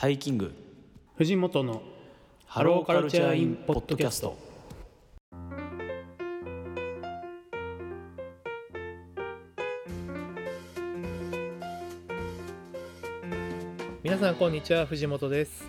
[0.00, 0.54] タイキング。
[1.16, 1.82] 藤本の
[2.46, 4.38] ハローカルチャーインポッドキャスト。
[14.04, 15.64] 皆さんこんにちは藤本です。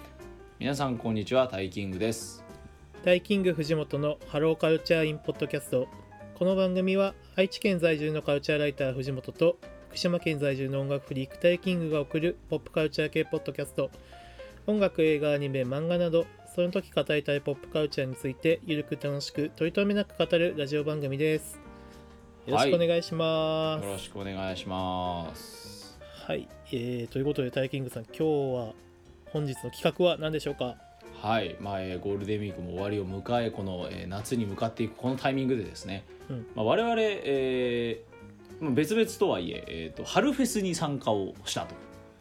[0.59, 2.43] 皆さんこんにちはタイキングです。
[3.03, 5.87] タイキング藤本のハローカルチャーインポッドキャスト。
[6.35, 9.57] この番組は愛知県在住のカルチャーライター藤本と
[9.87, 13.89] 福島県在住の音楽フリークタイキングが送るポップカルチャー系ポッドキャスト
[14.69, 21.59] 音楽映画アニメ漫画などその時語りたいポップカルチャーについてゆるく楽しく取り留めなく語るラジオ番組です。
[22.45, 23.83] よろしくお願いします。
[23.83, 25.99] よろしくお願いします。
[26.23, 28.23] はい、えー、ということでタイキングさん今日
[28.67, 28.73] は
[29.33, 30.75] 本日の企画は何でしょうか？
[31.19, 36.45] はい、まあえーゴールデンウィークも終わりを迎えこの、えー夏に向かっていくこのタイミングでですね、うん。
[36.53, 41.73] まあ、我々、えーまあ別々とはいええーと春フェスに参加をしたと。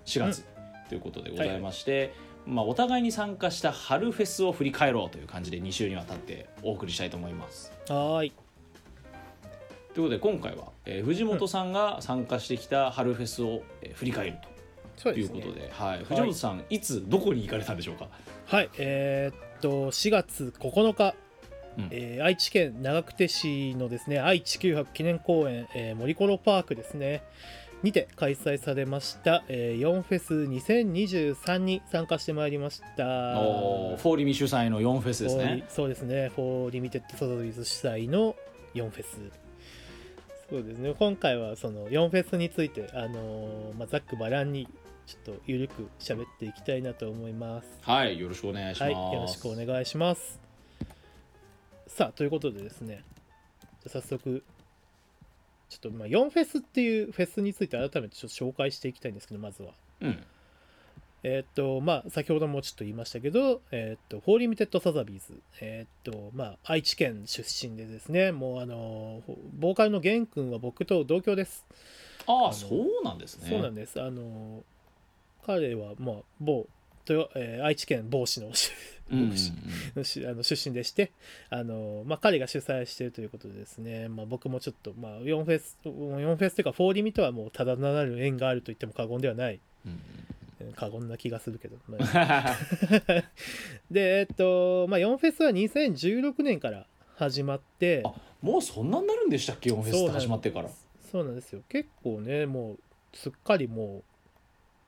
[0.06, 0.46] 4月、
[0.88, 2.15] ということでございまして、
[2.48, 7.71] まあ、お互いに参加した春フェスを振り返ろうという感じで2週にわたってお送りしたいと思います。
[7.88, 8.32] はーい。
[9.95, 14.37] ということで今回は、えー藤本さんが参加してきた春フェスを、えー振り返る
[14.96, 18.09] ということで、はい、藤本さん、い、つどこに行かれたんでしょうか？
[18.46, 18.71] はい。
[18.79, 21.15] えーっと4月9日、
[21.77, 21.88] うん。
[21.90, 27.23] えー愛知県長久手市のですね愛・地球博記念公園、えー森コロパークですね
[27.82, 33.04] にて開催されました、えー、4フェス2023に参加してまいりました。
[33.40, 35.57] おーフォーリミ主催の4フェスですね。
[35.57, 36.30] リそうですね。
[36.34, 38.34] フォーリミテッドサザビーズ主催の
[38.74, 39.18] 4フェス。
[40.51, 40.95] そうですね。
[40.99, 44.66] 今回はその4フェスについてあのーまあ、ざっくばらんに
[45.06, 47.68] ちょっとゆるく喋っていきたいなと思います。
[47.82, 50.40] はいよろしくお願いします、はい、よろしくお願いします。
[51.87, 53.02] さあ、ということでですね、
[53.87, 54.43] 早速、
[55.69, 59.73] ちょっとまあ4フェスっていうフェスについて改めてちょっと紹介していきたいんですけど、まずは。
[60.01, 60.24] うん
[61.24, 69.22] えーっと、まあ、先ほどもちょっと言いましたけど、えーっと、フォーリミテッドサザビーズ、えーっと、まあ、愛知県出身でですね、もうあの、
[69.59, 71.67] ボーカルの GEN君は僕と同郷です。
[72.27, 74.01] ああのそうなんですねそうなんです。
[74.01, 74.62] あの、
[75.45, 76.69] 彼は、まあ、某、
[77.09, 78.53] 豊えー愛知県某市の
[79.11, 81.13] あの出身でして
[81.49, 89.61] あの、まあ、彼が主催しているということでですね、まあ、僕もちょっと、まあ、4フェス4フェスというかフォーリミとはもうただならぬ縁があると言っても過言ではない。
[89.87, 89.99] うんうん
[90.75, 92.57] 過言な気がするけど、 まあ
[93.91, 98.03] でえっと、まあ、4フェスは2016年から始まって。
[98.05, 100.71] あもうそんなになるんでしたっけ？4フェスって始まってから。
[101.11, 101.63] そうなんですよ。
[101.69, 104.03] 結構ねもうすっかりも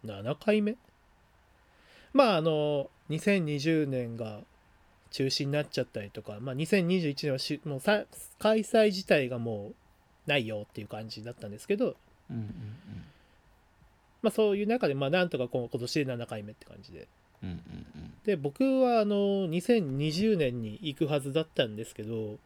[0.05, 0.77] う7回目
[2.13, 4.41] まああの2020年が
[5.11, 8.05] 中止になっちゃったりとか、まあ、2021年はしもうさ
[8.39, 9.75] 開催自体がもう
[10.27, 11.97] ないよっていう感じだったんですけど、
[12.31, 12.45] うんうん
[14.23, 17.09] まあ、そういう中でまあなんとか今年で7回目って感じで。
[17.43, 17.59] うんうんう
[17.99, 18.13] ん。
[18.25, 19.17] で僕はあの
[19.49, 22.37] 2020年に行くはずだったんですけど、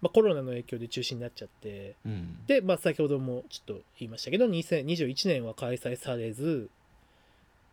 [0.00, 2.12] まあ、コロナの影響で中止になっちゃってうん。
[2.12, 6.68] うんで、まあ、先ほどもちょっと言いましたけど2021年は開催されず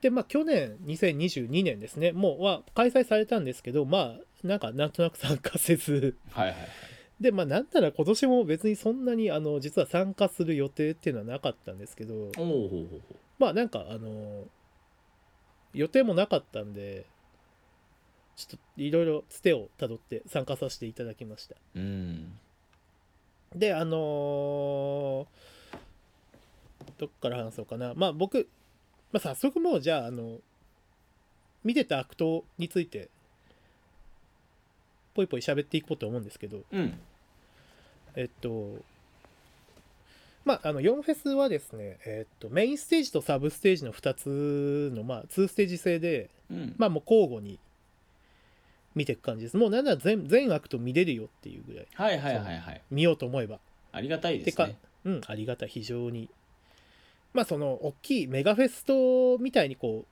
[0.01, 2.11] でまあ去年2022年ですね。
[2.11, 6.15] もうは開催されたんですけどまあなんかなんとなく参加せず。
[6.31, 6.69] はいはいはい。
[7.19, 12.31] でまあなんなら今年も別にそんなにあの実は参加する予定っていうのはなかったんですけど。
[13.37, 14.45] まあなんかあの
[15.73, 17.05] 予定もなかったんで
[18.35, 21.55] ちょっといろいろつてをたどって参加させていただきました。
[21.75, 22.39] うん。
[23.53, 25.25] であのー
[26.97, 27.93] どっから話そうかな。
[27.95, 28.49] まあ僕、
[29.11, 30.37] まあ、早速もうじゃああの
[31.63, 33.09] 見てたアクトについて
[35.13, 36.99] ぽいぽい喋っていこうと思うんですけどうん。
[38.15, 38.77] えっと
[40.45, 46.75] まああの4フェスはですねえっとメインステージとサブステージの2つのまあ2ステージ制でうん。
[46.77, 47.59] まあもう交互に
[48.95, 49.57] 見ていく感じです。
[49.57, 51.87] もうなんなら全全アクト見れるよっていうぐらい。
[51.93, 52.81] はいはいはいはい。
[52.91, 53.59] 見ようと思えば。
[53.91, 56.29] ありがたいですね、うん、ありがたい、非常に。
[57.33, 60.05] まあ、その、大きいメガフェストみたいに、こ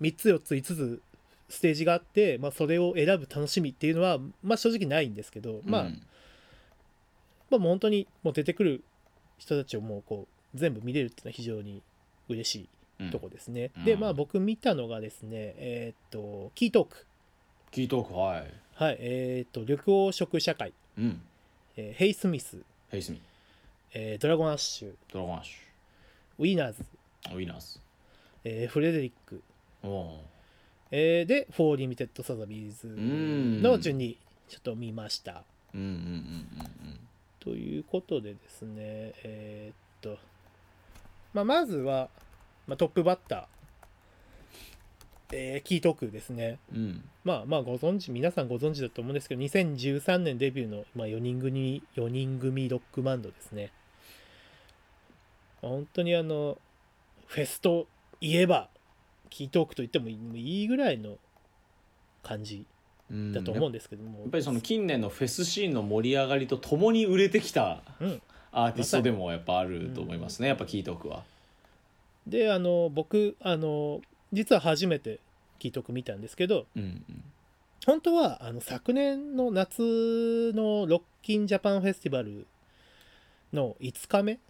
[0.00, 1.02] う、3つ、4つ、5つ、
[1.48, 6.02] ステージがあって、まあ、それを選ぶ楽しみっていうのは、まあ、正直ないんですけど、まあ、うん。
[7.50, 8.82] まあ、もう本当に、もう出てくる
[9.38, 11.82] 人たちをもう、こう、全部見れるっていうのは非常に
[12.28, 12.68] 嬉し
[13.00, 13.08] うん。
[13.08, 13.70] いとこですね。
[13.76, 13.84] うん。
[13.84, 17.06] で、まあ、僕見たのがですね、えーっと、 KEYTALK。
[17.70, 18.52] KEYTALK はい。
[18.74, 21.20] はい、えーっと、緑黄色社会、うん。
[21.76, 22.58] えー HEY-SMITH、
[22.90, 23.20] ヘイスミ。
[23.94, 25.52] えー Dragon Ash、Dragon Ash
[26.38, 27.80] Wienners、Wienners
[28.44, 29.42] えーフレデリック、
[29.82, 30.24] おお
[30.90, 33.62] えーで、04 Limited Sazabys ん。
[33.62, 34.18] の順に
[34.48, 35.44] ちょっと見ました。
[35.74, 36.98] うんうんうんうん
[37.40, 40.16] ということでですね、えーっと、
[41.34, 42.08] まあ、まずは、
[42.68, 43.48] まあ、トップバッタ
[45.32, 46.58] えー、キートークですね。
[46.72, 47.02] うん。
[47.24, 53.70] まあまあご存知皆さんご存知だと思うんですけど2013年デビューの、まあ、4人組4人組ロックバンドですね
[55.62, 56.58] 本当にあの
[57.26, 57.86] フェスと
[58.20, 58.68] いえば
[59.30, 61.16] キートークと言ってもいいぐらいの
[62.22, 62.66] 感じ
[63.10, 63.32] うん。
[63.32, 68.22] だと思うんですけども、やっぱりその近年のフェスシーンの盛り上がりとともに売れてきたうん。
[68.54, 71.22] アーティストでもやっぱあると思いますね、やっぱキートークは。
[72.26, 74.00] であの僕あの
[74.32, 75.18] 実は初めて
[75.58, 77.24] キートーク見たんですけどうんうん。
[77.86, 82.46] 本当はあの昨年の夏のロッキンジャパンフェスティバル
[83.52, 84.40] の5日目で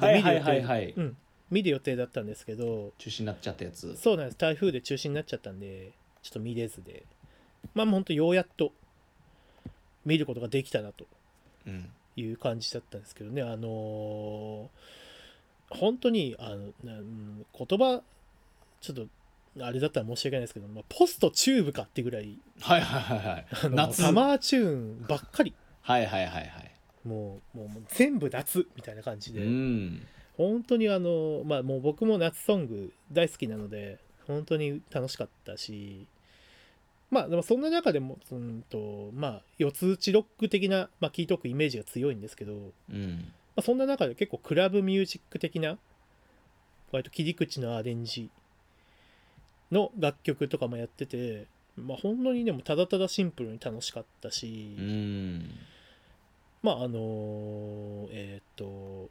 [0.00, 0.50] はいはい見る予定。
[0.50, 1.16] はいはい、うん、
[1.50, 2.92] 見る予定だったんですけど。
[2.98, 3.96] 中止になっちゃったやつ。
[3.96, 4.38] そうなんです。
[4.38, 5.92] 台風で中止になっちゃったんで
[6.22, 7.04] ちょっと見れずで。
[7.74, 8.72] まあもう本当ようやっと
[10.04, 11.06] 見ることができたなと。
[11.66, 11.90] うん。
[12.16, 13.42] いう感じだったんですけどね。
[13.42, 14.68] あのー
[15.70, 18.02] 本当にあのなうん言葉
[18.80, 19.06] ちょっと
[19.64, 23.46] あれだったら申し訳ないですけど、まあ、ポストチューブかってぐらいはいはいはいはい。
[23.64, 24.02] あの夏。
[24.02, 25.54] サマーチューンばっかり。
[25.82, 26.69] はいはいはいはい
[27.04, 30.06] もうもう全部夏みたいな感じで、うん。
[30.36, 36.06] 本当にあのまあもう僕も夏ソング大好きなので本当に楽しかったし。
[37.10, 42.60] まあでもそんな中でもうんとまあ四つ打ちロック的な、まあ、キートークイメージが強いんですけど、ま
[42.92, 43.32] うん。
[43.56, 45.76] あ、そんな中で結構クラブミュージック的な
[46.92, 48.30] 割と切り口のアレンジ
[49.72, 55.50] の楽曲とかもやっててまあ本当にでもただただシンプルに楽しかったし、うん
[56.62, 59.08] まああのえっ、と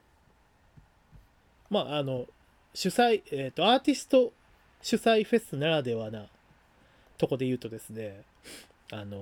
[1.69, 2.25] まああの
[2.73, 4.31] 主催、えっとアーティスト
[4.81, 6.27] 主催フェスならではな
[7.17, 8.21] とこで言うとですね
[8.91, 9.17] あの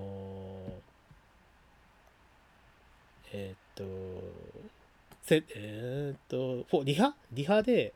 [3.33, 3.83] えっ、と
[5.23, 7.15] せえっ、とフォリハ？
[7.31, 7.93] リハで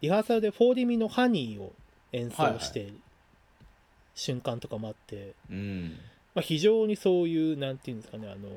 [0.00, 1.72] リハーサルでフォーディミの「ハニー」を
[2.12, 2.98] 演奏している
[4.14, 5.98] 瞬間とかもあって、うん。
[6.34, 8.48] まあ、非常にそういうなんていうんですかねあの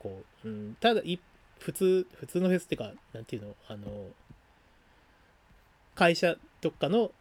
[0.00, 1.20] こう、うん、ただい
[1.60, 3.86] 普通普通のフェスっていうかなんていうのあの
[5.94, 7.12] 会社とかの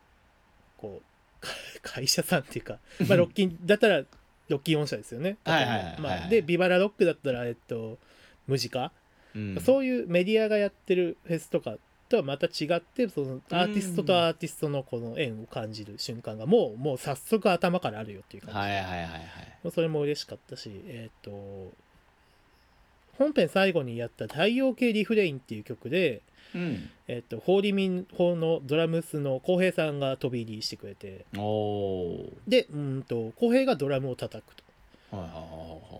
[0.77, 1.09] こう
[1.41, 1.49] か
[1.83, 4.03] 会社さんっていうか、まあ、ロッキンだったら
[4.47, 5.37] ロッキンオン社ですよね。
[5.43, 5.99] はいはいはいはい。
[5.99, 7.99] まあ、でビバラロックだったらえっと
[8.47, 8.91] ムジカ、
[9.35, 9.61] うん。
[9.61, 11.77] そういうメディアがやってるフェスとか
[12.09, 19.07] とはまた違ってそのアーティストとアーティストのこの縁を感じる瞬間がもうもう早速頭からあるよっていう感じ、はいはいはいは
[19.65, 19.71] い。
[19.71, 21.71] それも嬉しかったしえっ、と
[23.19, 26.21] 本編最後にやった「太陽系リフレイン」っていう曲で、
[26.55, 26.89] うん。
[27.07, 31.25] えっとホーリミン法のドラムスの浩平さんが飛び入りしてくれて。
[32.47, 34.63] でうんと浩平がドラムを叩くと。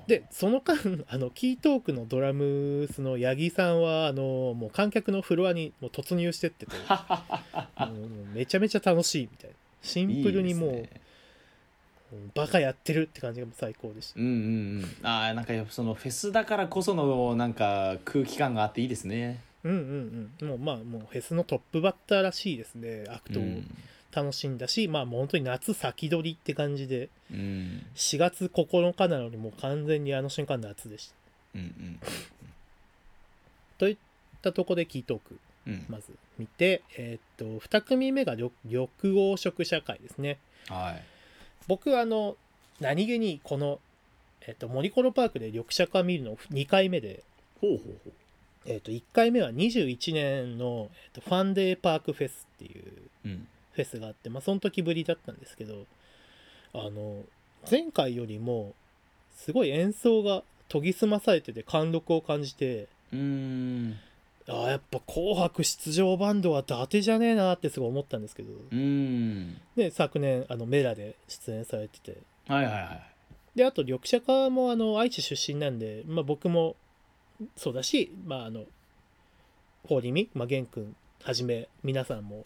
[0.08, 0.78] でその間
[1.10, 6.72] あのキートークのドラムスの八木さんはあのもう観客のフロアにもう突入してってて。
[7.78, 9.56] もうもうめちゃめちゃ楽しいみたいな。
[9.82, 10.88] シンプルにもういい
[12.34, 14.20] バカやってるって感じが最高でした。
[14.20, 14.36] うんうんう
[14.86, 15.06] ん。
[15.06, 19.42] ああなんかやっぱそのフェスだからこそのなんか空気感があっていいですね。
[19.64, 20.48] うんうんうん。
[20.48, 23.06] もうまあもうフェスのトップバッターらしいですね。
[23.10, 23.68] アクトをうん。
[24.12, 27.10] 楽しんだし、まあもう本当に夏先取りって感じで。
[27.32, 27.86] うん。
[27.96, 31.14] 4月9日なのにもう完全にあの瞬間夏でした。
[31.56, 32.00] うんうん。
[33.78, 33.98] といっ
[34.42, 35.86] たとこで KEYTALK うん。
[35.90, 36.06] まず
[36.38, 40.40] 見てえーっと2組目が緑緑黄色社会ですね。
[40.68, 41.04] はい
[41.70, 42.36] 僕あの
[42.82, 43.80] 何気にこの、
[44.42, 47.24] えっとモリコロパークでリョクシャカ見るの2回目で、
[47.62, 48.12] ほうほうほ
[48.66, 53.38] えっと1回目は21年の、えっとファンデーパークフェスっていう
[53.74, 55.86] フェスがあってまあその時ぶりだったんですけど
[56.74, 57.22] あの
[57.70, 58.74] 前回よりも
[59.36, 64.00] すごい演奏が研ぎ澄まされてて貫禄を感じてうーん
[64.50, 69.62] あーやっぱ「紅白」出場バンドは伊達じゃねえなってすごい思ったんですけど、うーん。
[69.76, 72.18] で昨年あのメラで出演されてて。
[72.48, 73.04] はいはいはい。
[73.56, 76.76] であと緑茶化もあの愛知出身なんで、まあ、僕も
[77.56, 78.66] そうだし、まあ、あの
[79.88, 82.46] 堀美、まあ、玄君はじめ皆さんも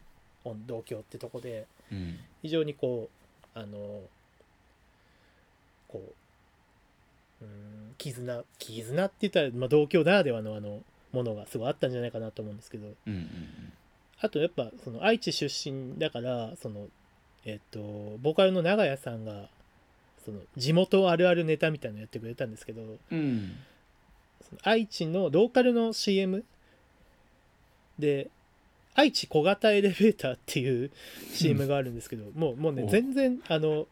[0.68, 2.20] 同郷ってとこでうん。
[2.42, 3.10] 非常にこ
[3.56, 4.02] うあの
[5.88, 6.14] こ
[7.42, 10.82] ううん絆絆って言ったら、まあ、同郷ならではのあの
[11.14, 12.88] ものがすごいあったんじゃないかなと思うんですけど。
[13.08, 13.28] うんうん
[14.24, 16.88] あとやっぱその愛知出身だからその
[17.44, 17.82] えっと
[18.22, 19.50] ボーカルの長屋さんが
[20.24, 22.98] その地元あるあるネタみたいなのやってくれたんですけどうん。
[23.12, 23.56] うん
[24.50, 26.46] その愛知のローカルの CM
[28.00, 28.30] で
[28.96, 30.92] 愛知小型エレベーターっていう
[31.34, 33.88] CM があるんですけど もうもうねお全然あの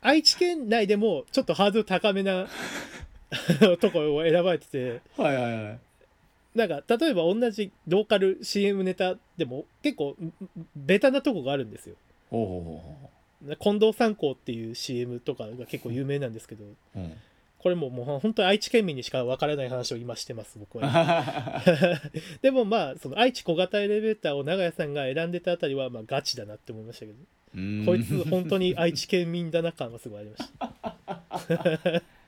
[0.00, 2.48] 愛知県内でもちょっとハードル高めな
[3.80, 5.00] ところを選ばれてて。
[5.16, 5.78] はいはいはい
[6.54, 10.16] なんか例えば同じローカル CM ネタでも結構
[10.76, 11.96] ベタなとこがあるんですよ。
[13.60, 17.12] 近藤三光っていう CM とかが結構有名なんですけどううん
[17.58, 21.62] これももう本当に愛知県民にしか分からない話を今してます僕は。
[22.42, 27.18] でもまあその愛知小型エレベーターを長屋さんが選んでたあたりはまあガチだなって思いましたけど。
[27.54, 32.02] うんこいつ本当に愛知県民だな感はすごいありました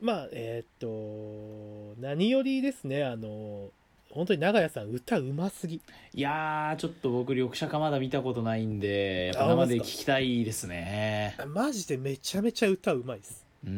[0.00, 3.68] まあえーっと何よりですねあの
[4.10, 5.80] 本当に長屋さん歌うますぎ。
[6.14, 11.36] いやーちょっと僕緑茶化まだ見たことないんでやっぱあ生で聞きたいですね。
[11.54, 13.46] マジでめちゃめちゃ歌うまいです。
[13.64, 13.72] うん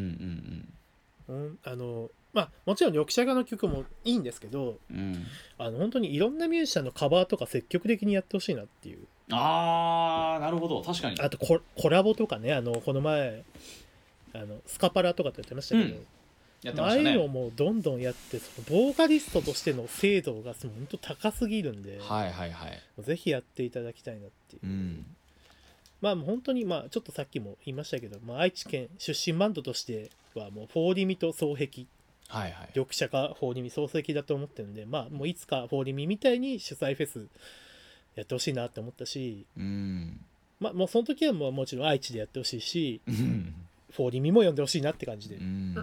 [1.29, 1.59] うんうん。
[1.64, 4.99] あのまあもちろん緑茶画の曲もいいんですけどうん。
[4.99, 5.26] うん
[5.59, 9.00] あの本当にいろんなミュージシャンのカバーとか積極的にやってほしいなっていう。
[9.31, 10.81] あーなるほど。
[10.83, 11.21] 確かに。
[11.21, 13.45] あとココラボとかねあのこの前
[14.35, 16.07] あのスカパラとかってやってましたけど、うん。
[16.62, 23.03] やってああいうのもどんどんやってそのボーカリストとしての精度が本当高すぎるんで、はいはいはい。
[23.03, 25.07] ぜひやっていただきたいなっていう、うん。
[26.01, 31.89] まあもう本当にまあちょっとさっきも言いましたけど、まあ、愛知県出身バンドとしてはもうフォーリミと双璧。
[32.29, 32.69] はいはい。
[32.75, 37.27] 緑茶かフォーリミ双璧だと思ってるんでまあもういつかフォーリミみたいに主催フェス
[38.15, 40.21] やってほしいなって思ったしうん。
[40.61, 43.55] まあもうその時はもうもちろん愛知でやってほしいしうん
[43.92, 45.37] フォーリミも呼んでほしいなって感じで。
[45.37, 45.75] うん。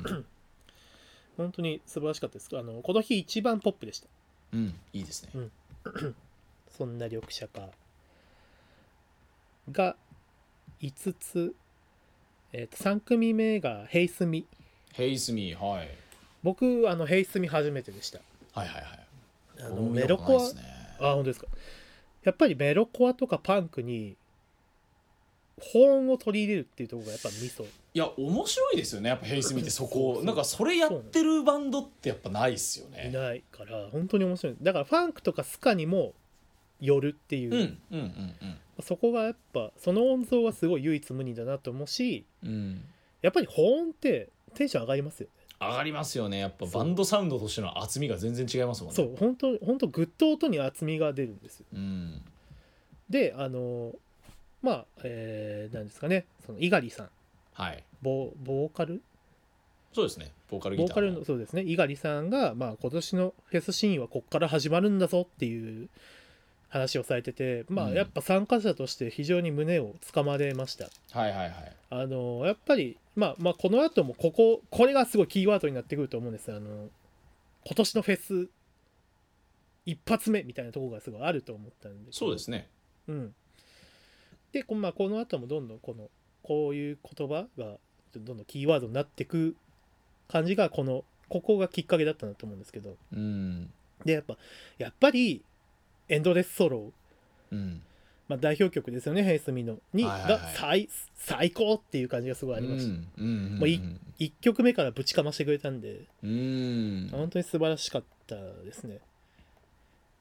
[1.37, 2.49] 本当に素晴らしかったです。
[2.57, 4.07] あのこの日一番ポップでした。
[4.53, 4.73] うん。
[4.93, 5.49] いいですね。
[6.69, 7.69] そんな緑茶化
[9.71, 9.95] が
[10.81, 11.55] 5つ、
[12.51, 14.45] えー、と3組目がヘイスミ。
[14.93, 15.89] ヘイスミはい。
[16.41, 18.19] 僕あのヘイスミ初めてでした。
[18.53, 19.05] はいはいはい。
[19.59, 20.53] あのメロコア。
[20.53, 20.61] ね
[20.99, 21.47] あ本当ですか。
[22.23, 24.17] やっぱりメロコアとかパンクに
[25.59, 29.09] 保音を取り入れるっていうところがやっぱミソいや面白いですよね。
[29.09, 34.55] やっぱヘイスミってそこなんかそれやってるバンドってやっぱないっすよいねないから本当に面白い。
[34.61, 36.13] だからファンクとかスカにも
[36.79, 38.01] よるっていう、うんうんう
[38.45, 42.49] んそこがやっぱその音像はすごい唯一無二だなと思うしうん。
[42.49, 42.81] うん
[43.21, 45.45] やっぱり保音ってテンション上がりますよね。
[45.59, 46.39] 上がりますよね。
[46.39, 48.95] やっぱバンドサウンドとしての厚みが全然違いますもんね。
[48.95, 51.65] そう本当本当グッと音に厚みが出るんですよ。
[51.73, 52.21] うん。
[53.09, 53.93] であの
[54.61, 56.25] まあえー、なんですかね。
[56.45, 57.09] その猪狩さん。
[57.53, 57.83] はい。
[58.01, 59.01] ボボーカル？
[59.93, 60.31] そうですね。
[60.49, 61.61] ボーカルギターボーカルのそうですね。
[61.61, 65.89] 猪狩さんが、まあ、今年のフェスシーンはこっから始まるんだぞっていう
[66.67, 67.93] 話をされててまあうん。
[67.95, 70.89] やっぱ参加者として非常に胸をつかまれました。
[71.11, 71.75] はいはいはい。
[71.89, 76.51] あのやっぱりまあまあこの後もこここれがすごいキーワードになってくると思うんです。
[76.51, 76.89] あの
[77.65, 78.49] 今年のフェス
[79.85, 82.11] 一発目みたいなところがすごいあると思ったんで。
[82.11, 82.69] そうですね。
[83.07, 83.33] うん、
[84.51, 86.09] でこ,、まあ、この後もどんどんこの
[86.43, 87.77] こういう言葉が
[88.15, 89.55] どんどんキーワードになってく
[90.27, 92.97] 感じがこのここがきっかけだったなと思うんですけど。
[93.13, 93.71] うん。
[94.03, 94.37] でやっぱ
[94.77, 95.43] やっぱり
[96.07, 97.81] エンドレスソロー、うん。
[98.27, 100.41] まあ、代表曲ですよねヘイスミのに、はいはいはい。
[100.41, 103.23] が最最高っていう感じがすごいありました、うんう
[103.55, 103.81] んもうい
[104.19, 106.01] 1曲目からぶちかましてくれたんで。
[106.23, 107.09] うん。
[107.11, 108.99] 本当に素晴らしかったですね。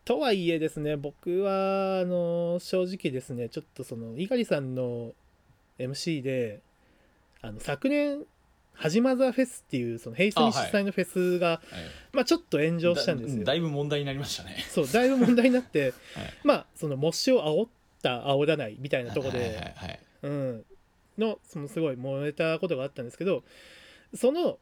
[0.09, 5.13] とはいえですね僕はあの正直ですねちょっとその猪狩さんの
[5.79, 6.63] MC で
[7.43, 8.21] あの昨年
[8.73, 11.59] はじまざフェスっていうそのヘイスミ主催のフェスが、はい。
[12.13, 13.41] まあちょっと炎上したんですよ。
[13.41, 14.57] だだいぶ問題になりましたね。
[14.71, 16.33] そうだいぶ問題になって、 はい。
[16.45, 17.69] まあその模試を煽っ
[18.03, 19.75] た煽らないみたいなところで、
[20.23, 20.65] うん、
[21.19, 23.43] のそのすごい燃えたことがあったんですけど
[24.15, 24.59] その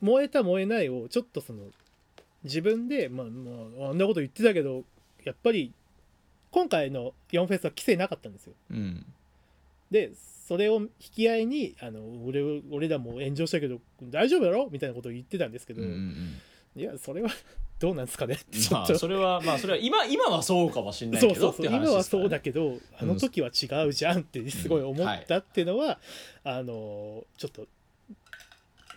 [0.00, 1.68] 燃えた燃えないをちょっとその
[2.44, 4.84] 自分で、まあ、まああんなこと言ってたけど
[5.24, 5.72] やっぱり
[6.50, 8.52] 今回の4フェスは規制なかったんですよ。
[8.70, 9.04] うん。
[9.90, 10.12] で
[10.46, 14.68] それを引き合いにあの俺を俺らも炎上したけど大丈夫だろ？
[14.70, 16.34] みたいなことを言ってたんですけど、うんうん
[16.76, 17.30] いやそれは
[17.78, 18.36] どうなんですかね？
[18.70, 26.00] まあそれはまあそれは今今はそうかもしれないけど今はそうだけどあの時は違うじゃんってすごい思ったっていうのは、
[26.42, 27.66] あのちょっと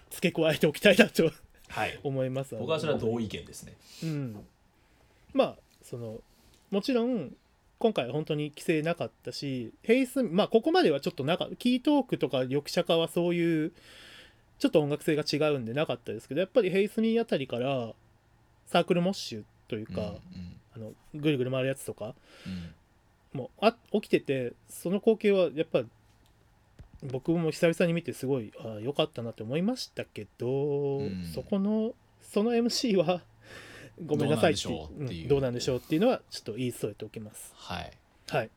[0.10, 1.34] 付け加えておきたいなとはい
[2.04, 2.56] 思います。
[2.56, 3.74] 僕はそれは同意見ですね。
[4.04, 4.46] うん。
[5.34, 6.20] まあその
[6.72, 7.34] もちろん
[7.80, 13.72] 今回は本当に規制なかったしヘイスまあここまではちょっとなかキートークとか緑茶化はそういう
[14.60, 17.94] ちょっと音楽性が違うんでなかったですけどやっぱりヘイスミーあたりから
[18.66, 20.20] サークルモッシュというか、うん
[20.76, 22.14] あのぐるぐる回るやつとか
[22.46, 22.74] うん。
[23.34, 25.84] もうあ起きててその光景はやっぱ
[27.04, 31.26] 僕も久々に見てすごいああよかったなって思いましたけど、うん。
[31.34, 33.22] そこのその MC は
[34.06, 34.68] ごめんなさいって
[35.28, 36.02] どうなんでしょうっていう。
[36.02, 37.52] のはちょっと言い添えておきます。
[37.56, 37.92] はい。
[38.28, 38.50] はい。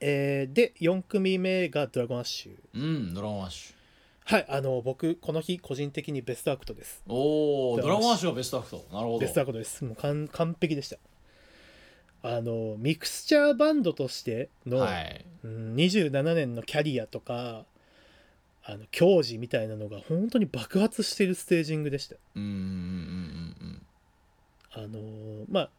[0.00, 2.56] えーで4組目が Dragon Ash。
[2.74, 2.78] う
[3.10, 3.74] ん Dragon Ash。
[4.26, 7.02] はいあの僕この日個人的にベストアクトです。
[7.06, 8.84] おおド Dragon Ash はベストアクト。
[8.92, 9.18] なるほど。
[9.18, 9.84] ベストアクトです。
[9.84, 10.96] もう完完璧でした
[12.26, 15.24] あのミクスチャーバンドとしての、はい。
[15.44, 17.66] うん27年のキャリアとか
[18.64, 23.82] あの矜持みたいなのが本当に爆発してるステージングでしたうんうんうんうん
[24.72, 25.70] あのーまあ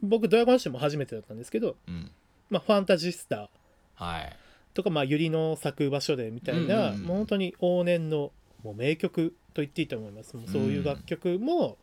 [0.00, 1.94] 僕ドラゴンシュも初めてだったんですけど、うん。
[1.94, 2.10] うん
[2.48, 3.50] まあ、ファンタジスタ
[3.94, 4.36] はい。
[4.72, 8.32] とか、まあ、ユリの咲く場所でみたいな、うんうんうんもう本当に往年の
[8.64, 10.34] もう名曲と言っていいと思います。
[10.34, 11.76] もうそういう楽曲も、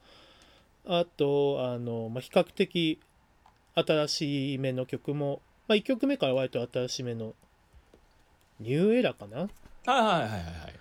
[0.88, 3.00] あとあの、まあ、比較的
[3.76, 7.34] 新しい目の曲も、まあ、1曲目から割と新しめの
[8.60, 9.40] ニューエラかな？
[9.40, 9.50] はい
[9.88, 10.38] はいはいはいは
[10.70, 10.74] い。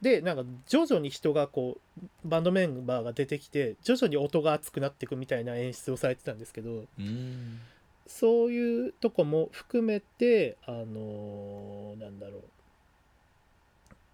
[0.00, 7.60] でなんか徐々に人がこうバンドメンバーが出てきて徐々に音が熱くなっていくみたいな演出をされてたんですけどうん。
[8.06, 12.42] そういうとこも含めてあのーなんだろ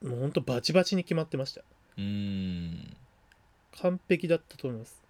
[0.02, 0.08] う。
[0.08, 1.62] もうほんとバチバチに決まってました。
[1.98, 2.96] うん。
[3.80, 5.01] 完璧だったと思います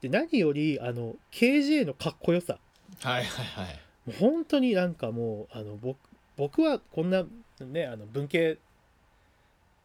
[0.00, 2.58] で何よりあの KJ のかっこよさ。
[3.02, 3.80] はいはいはい。
[4.06, 5.98] もう本当になんかもうあの僕
[6.36, 7.24] 僕はこんな
[7.60, 8.58] ねあの文系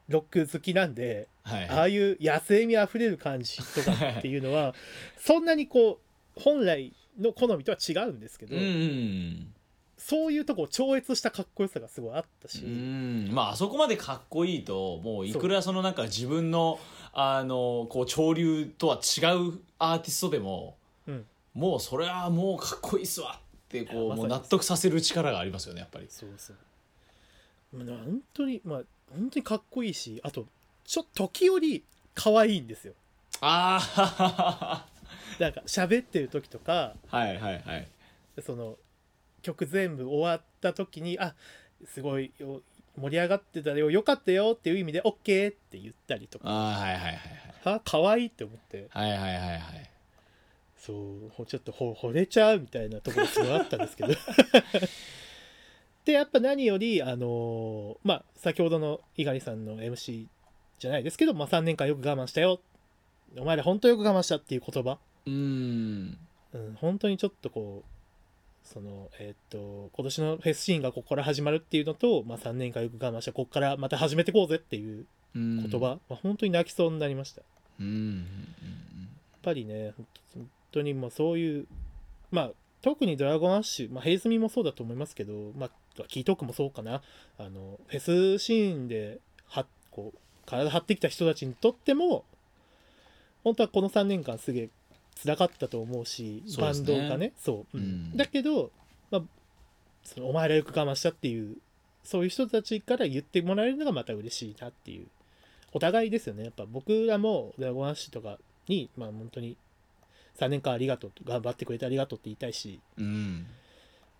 [0.07, 1.69] ロック好きなんではい。
[1.69, 4.73] ああいう野生味あふれる感じとかっていうのは
[5.19, 5.99] そんなにこ
[6.37, 9.53] う本来の好みとは違うんですけど、うんうん。
[9.97, 13.29] そういうとこを超越したかっこよさがすごいあったし、うん。
[13.31, 16.79] まああそこまでかっこいいともういくらそのなんか自分の
[17.17, 20.75] あのこう潮流とは違うアーティストでも、
[21.07, 21.25] うん。
[21.53, 26.07] もうそれはもうかっこいいっすわってこいやまもう納得させる力がありますよねやっぱり。
[26.09, 26.57] そうそう。
[27.77, 28.81] まあ本当にまあ
[29.17, 30.45] 本当にかっこいいしあと
[30.83, 32.93] ちょっと時折可愛いんですよ。
[33.39, 34.85] ああ
[35.39, 37.87] なんか喋ってる時とかはいはいはい。
[38.41, 38.77] その
[39.41, 41.33] 曲全部終わった時にあ
[41.85, 42.61] すごいよ
[42.97, 46.49] 盛り上がってたよよかったよっていう意味で OK って言ったりとか。
[46.49, 47.19] ああはいはいはい
[47.65, 48.87] あ可愛いって思って。
[48.91, 49.49] はいはいはいはい。
[49.51, 49.89] はい
[50.85, 54.13] そうほちょっとほ惚れちゃうみたいなところすごいあったんですけど。
[56.05, 60.27] でやっぱ何よりあのーまあ先ほどの猪狩さんの MC
[60.77, 62.59] じゃないですけど、まあ、3年間よく我慢したよ。
[63.35, 66.17] お前ら本当よく我慢したっていう言葉、うん。
[66.53, 67.94] うん、本当にちょっとこう
[68.65, 77.41] そのえーっと今年のフェスシーンがここから始まるっていうのと、まあ、3年間よく我慢したここからまた始めていこうぜっていう言言葉、まあ、本当に泣きそうになりました。
[77.79, 78.05] うんうんうん
[79.45, 81.67] やっぱりね本当本当にもうそういう
[82.31, 82.51] まあ
[82.81, 87.01] 特にドラゴンアッシュ、まあ、ヘイズミもそうだと思いますけど、まあ、キートークもそうかな。
[87.37, 92.25] あのフェスシーンではこう体張ってきた人たちにとっても
[93.43, 94.69] 本当はこの3年間すげえ
[95.21, 97.33] 辛かったと思うしバンドがね。
[97.37, 97.83] そう、うん。
[97.83, 98.17] うん。
[98.17, 98.71] だけど、
[99.11, 99.21] まあ、
[100.03, 101.57] そのお前らよく我慢したっていう
[102.03, 105.07] そういう人たちから言ってもらえるのがまた嬉しいなっていう
[105.73, 106.43] お互いですよね。
[106.45, 109.57] やっぱ僕らもドラゴンアッシュとかにまあ本当に
[110.37, 113.47] 3年間ありがとう頑張ってくれてありがとうって言いたいしうん。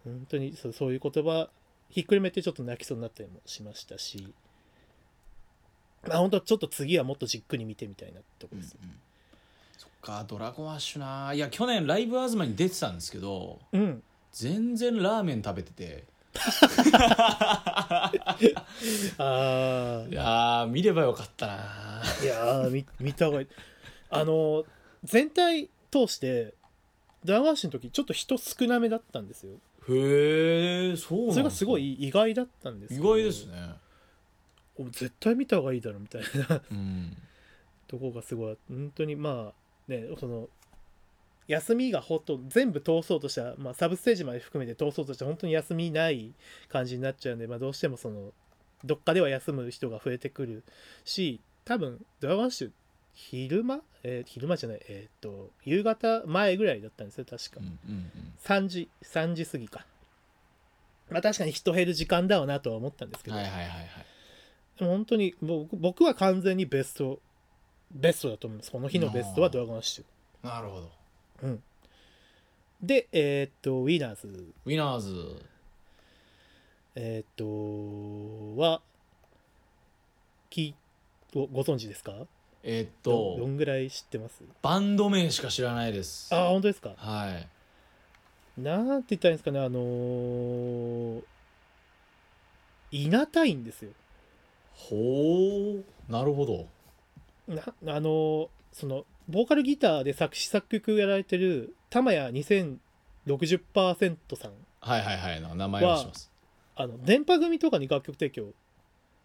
[0.03, 1.49] 本当にそうそういう言葉
[1.89, 4.33] ひっくるめてちょっと泣きそうになったりもしましたし
[6.07, 8.91] まあ本当ちょっと次はもっとじっくり見てみたいなところですよ、そっ
[10.05, 11.33] かドラゴンアッシュな。
[11.33, 14.03] いや去年ライブアズマに出てたんですけどうん。
[14.31, 16.03] 全然ラーメン食べてて。
[19.17, 21.53] あいやー見ればよかったな。
[21.57, 23.47] あいやー見見た方がいい。
[24.09, 24.65] あの
[25.03, 26.53] 全体通して
[27.23, 29.53] ドラゴンアッシュの時ちょっと人少なめだったんですよ。
[29.87, 33.09] へえそうなんそれがすごいい意外だったんです意けど。
[33.09, 33.73] 外ですね。
[34.77, 36.61] お絶対見た方がいいだろみたいな。
[36.69, 37.17] うん。
[37.87, 40.49] とこがすごい本当にまあねその
[41.47, 46.33] 休みがほと全部通そうとした、まあ、サブステージまで含めて通そうとした本当に休みない
[46.69, 48.31] 感じになっちゃうんで、まあ、どうしてもその
[48.83, 50.63] どっかでは休む人が増えてくる
[51.03, 52.71] し多分ドラゴンシュ
[53.15, 54.79] 昼間、えー昼間じゃない。
[54.89, 57.57] えっ、と夕方前ぐらいだったんですよ確か。
[57.59, 58.11] うんうん
[58.43, 59.85] 3時3時過ぎか。
[61.09, 63.87] まあ確かに人減る時間だわなとは思ったんですけど、うんはいはいはいはい。
[64.77, 67.19] でも本当に僕僕は完全にベスト
[67.91, 68.71] ベストだと思います。
[68.71, 71.57] この日のベストはドラゴンシュなるほど。
[72.81, 74.53] でえーっとウィナーズ。
[74.65, 75.41] ウィナーズ。
[76.95, 78.81] えーっとは
[80.49, 80.73] き
[81.33, 82.13] ごご存知ですか？
[82.63, 84.41] えーっどどとんぐらい知ってます？
[84.61, 86.33] バンド名しか知らないです。
[86.33, 86.93] あ本当ですか？
[86.97, 87.47] はい。
[88.61, 89.59] なんて言ったらいいんですかね？
[89.59, 91.23] あのー
[92.91, 93.91] いなたいんですよ。
[94.73, 94.95] ほ
[95.79, 96.57] うなるほど。
[96.57, 96.63] な
[97.49, 97.53] あ
[97.99, 104.51] のーそのボーカルギターで作詞作曲やられてる玉谷2060%さん。
[104.81, 106.29] はいはいはいな名前はします。
[106.75, 108.49] あの電波組とかに楽曲提供。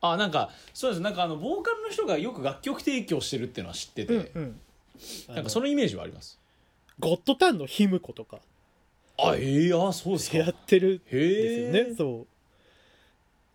[0.00, 1.00] あなんかそうです。
[1.02, 4.60] なんかあのボーカルの人がよく楽曲提供してるっていうのは知ってて、うんうん。
[5.34, 6.38] なんかそのイメージはあります。
[7.00, 8.38] ゴッドタンのヒムコとか。
[9.18, 10.38] あええあそうですか。
[10.38, 11.94] やってるんですよね。
[11.96, 12.26] そう。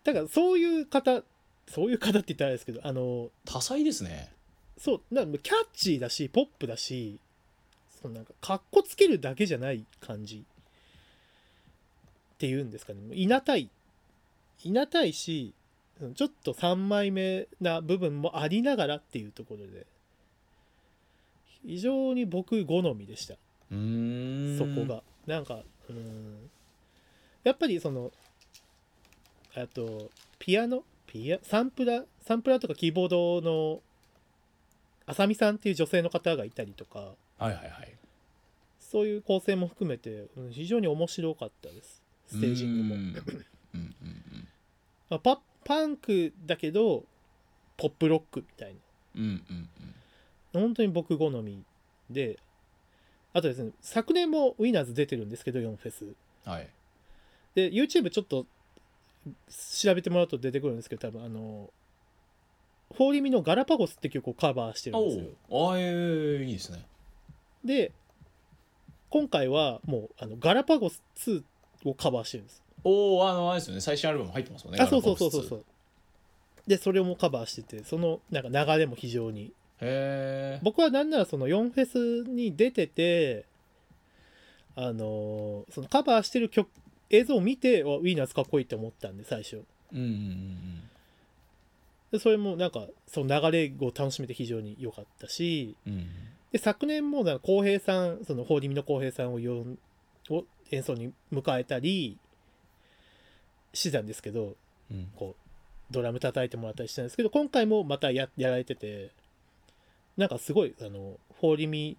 [0.04, 1.22] だからそういう方
[1.68, 4.30] そういう方って言ったらあれですけどあの多彩ですね
[4.78, 7.18] そうなんかキャッチーだしポップだし
[8.00, 10.44] そのなんかかっこつけるだけじゃない感じ。
[12.34, 13.00] っていうんですかね。
[13.14, 13.70] いなたい。
[14.64, 15.54] いなたいし
[16.00, 19.86] うんちょっと3枚目な部分もありながらっていうところで。
[21.66, 23.34] 非常に僕好みでした。
[23.34, 23.38] そ
[23.70, 25.02] こが。
[25.26, 26.50] なんかうん。
[27.42, 28.12] やっぱりその
[29.54, 30.84] あとピアノ？
[31.06, 33.80] ピアサンプラサンプラーとかキーボードの
[35.06, 37.96] あさみさんっていう女性の方がいたりとかはいはいはい。
[38.80, 42.02] そういう構成も含めてうん非常に面白かったです。
[42.26, 42.94] ステージングも。
[42.94, 43.00] うん。
[43.00, 43.14] うん
[43.74, 44.48] うん
[45.08, 47.04] まあパパンクだけど
[47.76, 48.74] ポップロックみたい
[49.16, 49.68] うんうんうん。
[50.52, 51.62] な本当に僕好み
[52.10, 52.38] で
[53.32, 56.04] あとですね昨年もウィナーズ出てるんですけど4フェス。
[56.04, 56.68] うんはい。
[57.54, 58.46] で YouTube ちょっと
[59.82, 61.70] 調べてもらうと出てくるんですけど多分あの
[62.94, 65.24] フォーリミの「ガラパゴス」って曲をカバーしてるんですよ。
[65.48, 65.82] おおあえ
[66.40, 66.84] えいいですね。
[67.64, 67.92] で
[69.10, 71.42] 今回はもうあのガラパゴス2
[71.84, 72.62] をカバーしてるんです。
[72.84, 73.80] おおあのあれですよね。
[73.80, 74.80] 最新アルバム入ってますもんね。
[74.80, 75.44] あそうそうそうそう。
[75.44, 75.64] そう
[76.66, 79.52] でそれもカバーしててそのなんか流れも非常に。
[79.80, 81.86] へえ僕はなんならその4フェ
[82.24, 83.44] スに出てて
[84.74, 86.68] あのーそのカバーしてる曲
[87.10, 89.62] 映像を見てわウィーナーズかっこいいって思ったんで最初。
[89.92, 90.82] うんうんうん
[92.12, 95.92] でそれもなんかその流れを楽しめて非常に良かったしうん。
[95.94, 96.08] うん
[96.52, 99.78] で昨年もなんか浩平さんそのホーリミの浩平さんを呼ん
[100.30, 102.18] を演奏に迎えたり
[103.74, 104.54] してたんですけど
[104.90, 105.08] うん。
[105.16, 109.10] こうドラム叩いてもらったりしたんですけど今回もまたややられてて
[110.16, 111.96] なんかすごいあのフォーリミ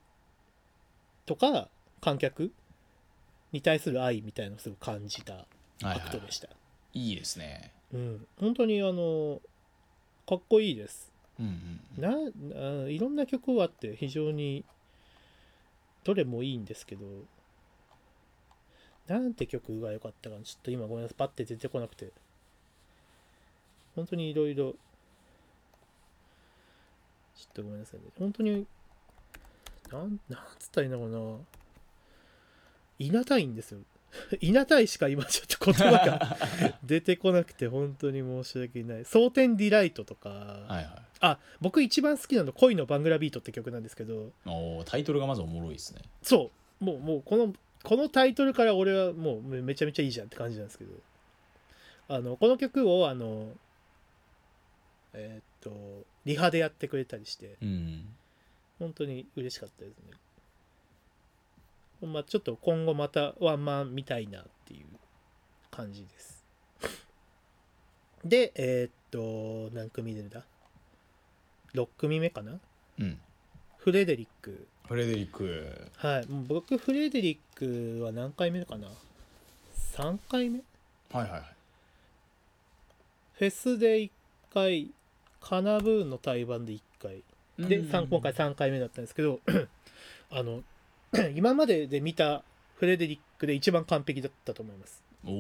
[1.25, 1.67] とか
[2.01, 2.51] 観客
[3.51, 5.39] に対する愛みたいなのをすごい感じたは
[5.81, 5.97] いはい。
[5.97, 6.47] アクトでした、
[6.93, 7.71] いいですね。
[7.93, 8.27] うん。
[8.39, 9.41] 本当にあの
[10.27, 11.11] かっこいいです。
[11.39, 12.09] うんうんな
[12.85, 14.65] あいろんな曲があって非常に
[16.03, 17.05] どれもいいんですけど
[19.07, 22.11] なんて曲が良かったかなちょっと今ごめんなさいパッて出てこなくて。
[23.97, 24.75] 本当にいろいろ。
[27.35, 28.05] ちょっとごめんなさいね。
[28.19, 28.67] 本当に
[29.91, 31.17] なんなんつったらいいのかな
[32.99, 33.25] いな。
[33.25, 33.79] たいんですよ
[34.41, 36.37] いなたいしか今ちょっと言葉が
[36.83, 39.05] 出てこなくて本当に申し訳ない。
[39.05, 40.87] 蒼天ディライトとか、はいはい。
[41.19, 44.31] あ僕一番好きなの「恋のバングラビート」って曲なんですけど。
[44.85, 46.01] タイトルがまずおもろいですね。
[46.21, 46.51] そ
[46.81, 46.83] う。
[46.83, 47.53] もうもうこの
[47.83, 50.91] このタイトルから俺はもうめめちゃめちゃいいじゃんって感じなんですけど。
[52.09, 53.51] あのこの曲をあの
[55.13, 57.55] えーっとリハでやってくれたりして。
[57.61, 58.05] うん。
[58.79, 60.11] 本当に嬉しかったですね
[62.01, 64.85] まあちょっと今後またワンマン見たいなっていう
[65.71, 66.43] 感じです。
[68.23, 70.43] でえーっと何組出るんだ
[71.73, 72.59] ？6組目かな？
[72.99, 73.19] うん。
[73.77, 74.67] フレデリック。
[74.87, 75.87] フレデリック。
[75.97, 76.25] はい。
[76.47, 78.89] 僕フレデリックは何回目かな
[79.93, 80.59] ？3回目？
[81.11, 81.43] はいはいはい。
[83.33, 84.11] フェスで1
[84.53, 84.91] 回
[85.39, 87.23] カナブーンの対バンで1回。
[87.59, 89.39] で、今回3回目だったんですけど
[90.29, 90.63] あの
[91.35, 92.43] 今までで見た
[92.75, 95.03] フレデリックで一番完璧だったと思います。
[95.25, 95.33] おお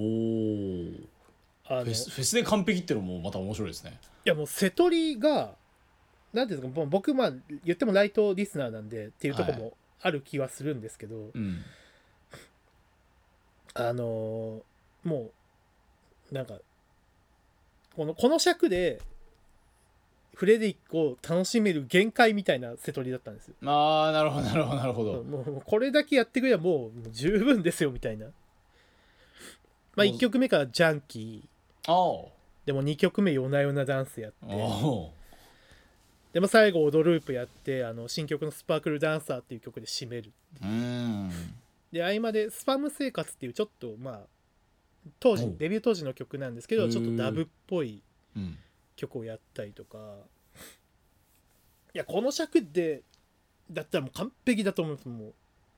[1.69, 3.99] あのいフェスフェスで完璧ってのもまた面白いですね。
[4.23, 5.55] やもう瀬戸りが
[6.33, 7.31] 何ていうんですか僕まあ
[7.65, 11.63] 言ってもライトリスナーなんでっていうところもある気はするんですけど、うん。
[13.73, 14.61] あのー
[15.03, 15.29] も
[16.31, 16.55] うなんか
[17.95, 18.99] このこの尺で
[20.37, 23.55] フレデリックを楽しめる限界みたいな瀬戸りだったんですよ。
[23.65, 25.23] ああなるほどなるほどなるほど。
[25.23, 28.27] もうこれだけやってくればもう十分ですよみたいな。
[29.95, 30.15] まあもう。
[30.15, 31.91] 1曲目から「ジャンキー。
[31.91, 32.31] ああ」
[32.67, 34.37] でも2曲目「夜な夜なダンス」やって。
[34.45, 35.11] お
[36.33, 40.67] でも最後「オドループ」やってあの新曲の「スパークルダンサー」っていう曲で締めるう。
[40.67, 41.31] ん。
[41.91, 44.19] で合間で「スパム生活」っていうちょっとまあ
[45.19, 48.03] 当時デビュー当時の曲なんですけどちょっとダブっぽい
[48.35, 48.59] うん
[48.97, 49.97] 曲をやったりとか。
[51.93, 53.01] いやこの尺で
[53.71, 55.07] だったらもう完璧だと思います。
[55.07, 55.33] も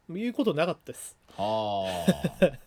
[0.09, 1.15] う言うことなかったです。
[1.27, 1.85] は
[2.41, 2.59] あ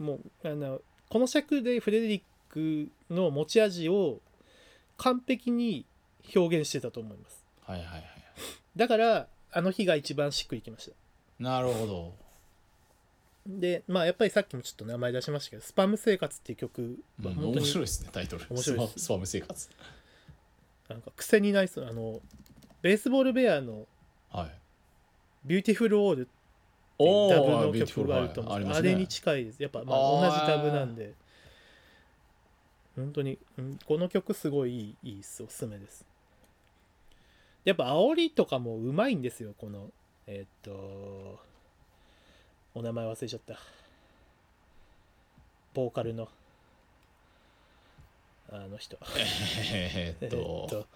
[0.02, 4.22] もうあのこの尺でフレデリックの持ち味を
[4.96, 5.84] 完璧に
[6.34, 7.44] 表現してたと思います。
[7.62, 8.04] はいはいはい。
[8.76, 10.96] だからあの日が一番しっくりきました。
[11.38, 12.14] なるほど
[13.46, 18.44] でまあやっぱりさっきもちょっと名前出しましたけど「スパム生活」っていう曲は面白いですねタイトル。
[18.50, 18.98] 面白いです。
[19.04, 19.70] スパム生活。
[20.88, 22.20] なんか癖になりそうあの
[22.82, 23.86] Base Ball Bear の
[24.30, 24.50] はい
[25.44, 26.30] 「Beautiful Wall」って
[27.04, 29.62] いうおーダブの曲があると思うんですはいあれに近いです。
[29.62, 31.14] やっぱまあ同じダブなんで。
[32.96, 36.04] 本当に、うんこの曲すごいいいいいっすおすすめです。
[37.64, 39.90] やっぱ煽りとかもうまいんですよこの
[40.26, 41.40] えーっと
[42.74, 43.58] お名前忘れちゃった。
[45.74, 46.28] ボーカルの。
[48.52, 48.98] あの人。
[49.72, 50.86] えーっと。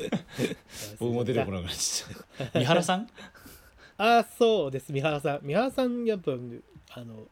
[0.00, 0.56] え
[0.98, 2.58] 僕も出てこなくなっちゃった。
[2.60, 3.08] 三原さん？
[3.98, 4.92] あそうです。
[4.92, 5.40] 三原さん。
[5.42, 7.26] 三原さんやっぱあの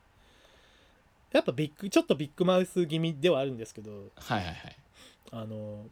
[1.32, 4.10] やっぱビッグちょっとビッグマウス気味ではあるんですけど。
[4.16, 4.76] はいはいはい。
[5.32, 5.88] あの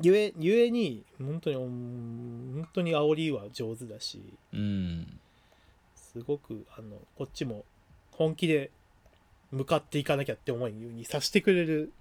[0.00, 4.22] ゆえゆえに本当にうん本当に煽りは上手だし。
[4.52, 5.20] うん
[6.18, 7.64] すごくあのこっちも
[8.10, 8.72] 本気で
[9.52, 11.92] 向かっていかなきゃって思いにさせてくれる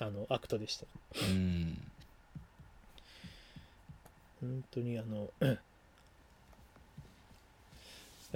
[0.00, 0.86] あのアクトでした。
[1.30, 1.78] うん。
[4.40, 5.28] 本当にあの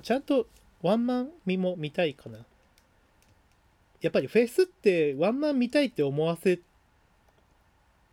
[0.03, 0.47] ちゃんと
[0.83, 2.41] ワンマン見も見たいかな。
[4.03, 6.61] やっぱりフェスってワンマン見たいって思わせ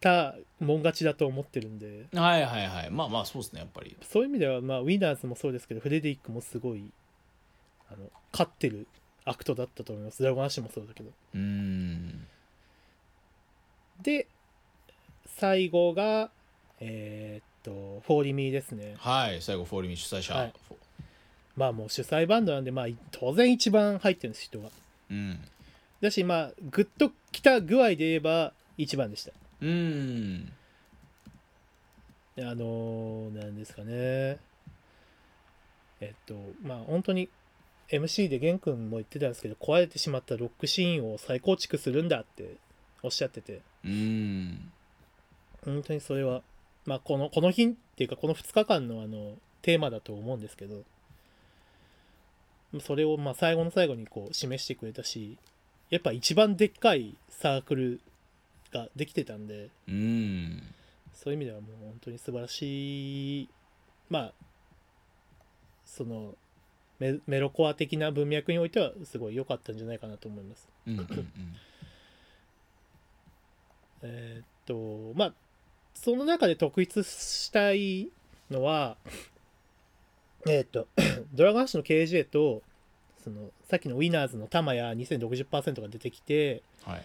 [0.05, 2.05] たもん勝ちだと思ってるんで。
[2.13, 2.91] はいはいはい。
[2.91, 3.97] まあまあそうですねやっぱり。
[4.03, 6.91] そういう意味では、まあ、 Wienners もそうですけどフレデリックもすごい
[7.91, 8.85] あの勝ってる
[9.25, 10.21] アクトだったと思います。
[10.21, 11.09] Dragon Ash もそうだけど。
[11.33, 12.27] うん。
[14.03, 14.27] で
[15.37, 16.29] 最後が
[16.79, 18.93] えーっとフォーリミですね。
[18.99, 20.53] はい最後フォーリミ主催者、はい。
[21.57, 24.69] まあもう主催バンドなんで、まあ、当然一番入ってるんです人は。
[25.09, 25.39] うん。
[26.01, 29.31] だしまあグッときた具合で言えば一番でした
[29.65, 30.45] うん。
[32.35, 34.37] であのーなんですかね。
[36.01, 37.29] えっとまあ本当に
[37.89, 42.55] MC で玄君も言ってたんですけど壊れてしまったロックシーンを再構築するんだって
[43.01, 43.61] おっしゃってて。
[43.83, 44.71] うん。
[45.63, 46.43] 本当にそれは
[46.85, 50.83] まあこのこの日っていうかこの2日間のあのテーマだと思うんですけど。
[52.81, 55.37] それをまあ最後の最後にこう示してくれたし
[55.89, 58.01] やっぱ一番でっかいサークル
[58.75, 60.61] ができてたんでうん。
[61.13, 63.49] そういう意味ではもう本当に素晴らしい。
[64.09, 64.33] まあ
[65.85, 66.35] その
[66.99, 70.67] メメロコア的な文脈においてはすごい良かったんじゃないかなと思います。
[70.87, 71.07] うんうん
[74.03, 75.33] えーっとまあ
[75.93, 78.09] その中で特筆したい
[78.51, 78.97] のは
[80.47, 80.87] えーっと
[81.33, 82.61] ドラゴンアッシュの KJ と
[83.23, 87.03] そのさっきのウィナーズのタマヤ2060%が出てきてはい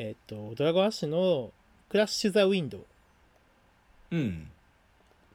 [0.00, 1.52] えーっとドラゴンアッシュの
[1.90, 2.86] クラッシュ・ザ・ウィンドウ。
[4.12, 4.50] うん。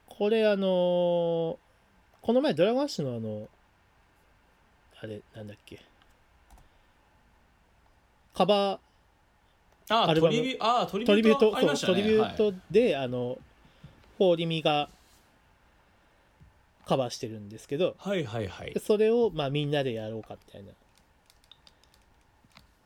[0.08, 3.48] これあのーこの前ドラゴンアッシュのあの
[5.04, 5.80] あれなんだっけ。
[8.34, 9.94] カバー。
[9.94, 10.34] あアルバム。
[10.34, 11.16] トリビューあトリト。
[11.16, 11.76] リビュート、ね。
[11.76, 13.38] そうトリビュートで、あの
[14.18, 14.90] フォーリミが
[16.88, 17.96] カバーしてるんですけど。
[18.00, 18.74] はいはいはいはい。
[18.84, 20.72] それをまあみんなでやろうかみたいな。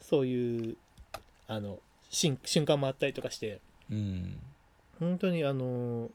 [0.02, 0.78] そういう
[1.50, 3.60] あの瞬瞬間もあったりとかして。
[3.92, 4.40] うん
[5.00, 6.10] 本当にあの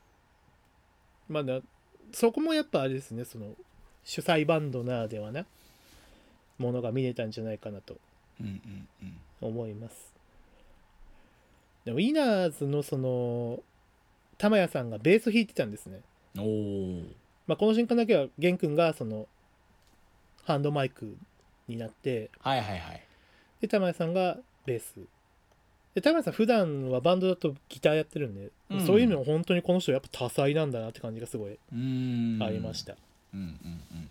[1.28, 1.60] まだ
[2.12, 3.54] そこもやっぱあれですねその
[4.04, 5.46] 主催バンドならではな
[6.58, 7.96] ものが見れたんじゃないかなと。
[9.40, 10.12] 思います。
[11.84, 13.62] でもウィナーズのその
[14.38, 16.00] 玉谷さんがベース弾いてたんですね、
[17.46, 19.28] まあ、この瞬間だけは玄君がその
[20.44, 21.16] ハンドマイク
[21.68, 22.30] になって。
[22.40, 23.02] はいはいはい。
[23.60, 24.94] で玉谷さんがベース
[25.94, 28.87] で玉谷さん普段はバンドだとギターやってるんで、うん。
[28.87, 32.38] そういうの本当にこの人やっぱ多彩なんだなって感じがすごいうん。
[32.42, 32.96] ありました、
[33.33, 34.09] うんうん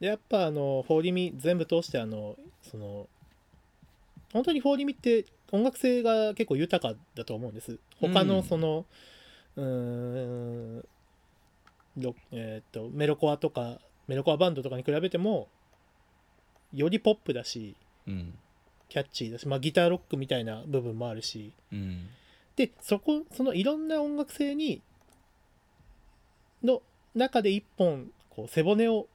[0.00, 3.08] でやっぱあのフォーリミ全部通してあのその
[4.32, 7.78] 本当にフォーリミって音楽性が結構豊かだと思うんです。
[8.00, 8.28] 他うん。
[8.28, 8.84] のその
[9.56, 10.84] うーん
[11.96, 15.48] ロえーっとメロコアとかメロコアバンドとかに比べても
[16.72, 17.74] よりポップだし
[18.06, 18.34] うん
[18.88, 21.52] キャッチーだし、まあ、ギターロックみたいな部分もあるし。
[21.72, 22.08] うん。
[22.56, 24.82] でそこそのいろんな音楽性に
[26.64, 26.82] の
[27.14, 29.06] 中で一本こう背骨を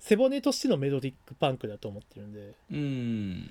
[0.00, 2.54] 背骨としてのメロディックパンクだと思ってるんで。
[2.72, 3.50] うん。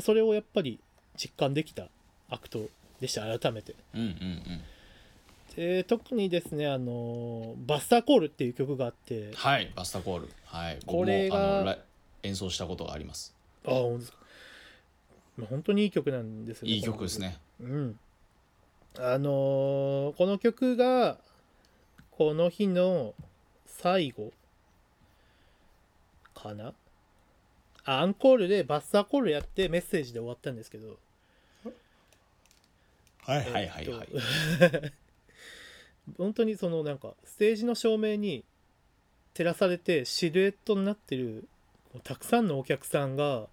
[0.00, 0.78] それをやっぱり
[1.16, 1.88] 実感できた
[2.30, 2.66] アクト
[3.00, 3.74] でした改めて。
[3.94, 4.62] うんうんうん。
[5.56, 9.32] で特にですねあの Buster Call っていう曲があって。
[9.34, 10.28] はい Buster Call。
[10.44, 10.78] はい。
[10.84, 11.78] 僕もこれがあのラ
[12.24, 13.33] 演奏したことがあります
[13.66, 14.18] あ本当ですか。
[15.36, 17.38] まあ本当にいい曲なんですよいい曲ですね。
[17.60, 17.98] うん。
[18.98, 21.18] あのーこの曲が
[22.12, 23.14] この日の
[23.66, 24.32] 最後
[26.34, 26.72] かな？
[27.84, 30.96] あアンコールでバスターコールやってメッセージで終わったんですけど。
[33.26, 34.08] はいはいはいはい。
[34.60, 34.88] えっと。
[36.18, 38.44] 本当にそのなんかステージの照明に
[39.32, 41.48] 照らされてシルエットになってる
[41.92, 43.48] こうたくさんのお客さんが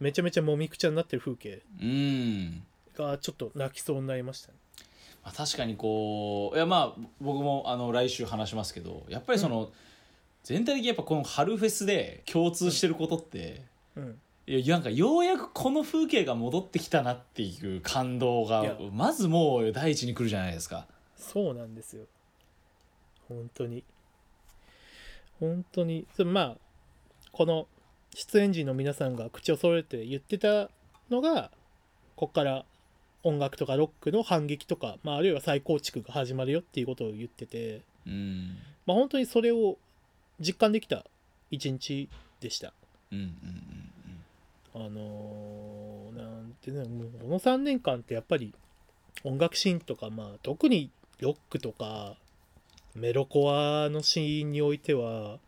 [0.00, 2.62] めちゃめちゃもみくちゃになってる風景うん。
[2.96, 4.58] がちょっと泣きそうになりましたね。
[5.24, 9.72] まあ、確かにこういやまあ僕もあの来週話しますけどやっぱりその、
[10.42, 13.62] 全体的にやっぱこの春フェスで共通してることって、
[13.96, 20.86] うん、いやなんかようやくこの風景が戻ってきたなっていう感動がまずもう第一に来るじゃないですか。
[21.16, 22.04] そうなんですよ。
[23.26, 23.82] 本当に。
[25.40, 26.06] 本当に。
[26.14, 26.56] そまあ
[27.32, 27.66] この
[28.14, 30.70] 出演陣の皆さんが口を揃えて言ってた
[31.10, 31.50] のが
[32.16, 32.64] こっから
[33.22, 39.76] 音楽とかロックの反撃とか、まあ、あるいは再構築が始まるよっていうことを言ってて、うんまあ、本当にそれを
[40.40, 41.04] 実感できた
[41.50, 42.08] 一日
[42.40, 42.72] でした。
[43.12, 43.30] うんうん
[44.76, 48.54] あのーなんていうのもうこの3年間ってやっぱり
[49.24, 52.14] 音楽シーンとか、まあ、特にロックとか
[52.94, 55.38] メロコアのシーンにおいては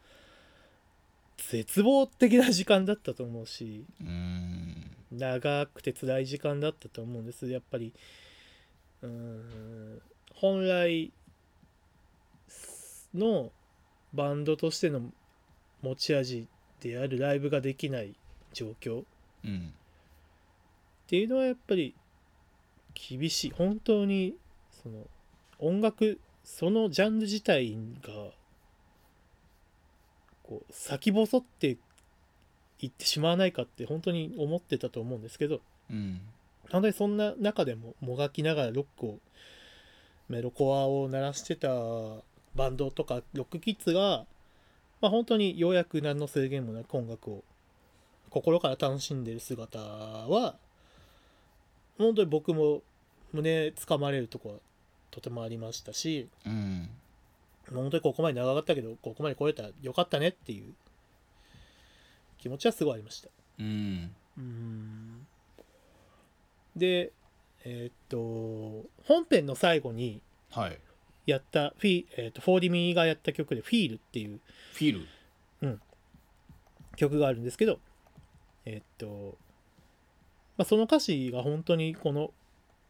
[1.36, 3.84] 絶望的な時間だったと思うし
[5.12, 7.48] 長くて辛い時間だったと思うんです。
[7.48, 7.92] やっぱり
[9.02, 10.02] うーん
[10.34, 11.12] 本来
[13.14, 13.52] の
[14.12, 15.02] バンドとしての
[15.82, 16.48] 持ち味
[16.80, 18.14] であるライブができない
[18.52, 19.04] 状況。
[19.44, 19.72] うん
[21.06, 21.94] っていうのはやっぱり
[22.94, 23.50] 厳しい。
[23.52, 24.34] 本当に
[24.82, 25.06] その
[25.60, 28.32] 音楽そのジャンル自体が
[30.48, 31.76] こう先細って
[32.80, 36.20] いってしまわないかって本当に思ってたと思うんですけどうん。
[36.70, 39.18] 本当にそんな中でももがきながらロックを
[40.28, 41.68] メロコアを鳴らしてた
[42.54, 44.26] バンドとかロックキッズが、
[45.00, 47.44] まあ、本当にようやく何の制限もなく音楽を
[48.30, 50.56] 心から楽しんでる姿は
[51.98, 52.82] 本当に僕も
[53.32, 54.54] 胸つかまれるとこは
[55.10, 56.88] とてもありましたしうん
[57.72, 60.74] 本当にここまで長かったけどここまで来れたらよかったねっていう。
[62.38, 63.28] 気持ちはすごいありました。
[63.58, 64.14] うん。
[64.38, 65.26] うん。
[66.76, 67.12] で
[67.64, 70.78] えーっと本編の最後にはい。
[71.24, 74.38] やったフィ、えーっとフォーディミーがやった曲で「フィールっていう
[74.74, 75.06] フィー
[75.62, 75.80] ル？
[76.94, 77.80] 曲があるんですけど
[78.64, 79.36] えーっと、
[80.56, 82.32] まあ、その歌詞が本当にこの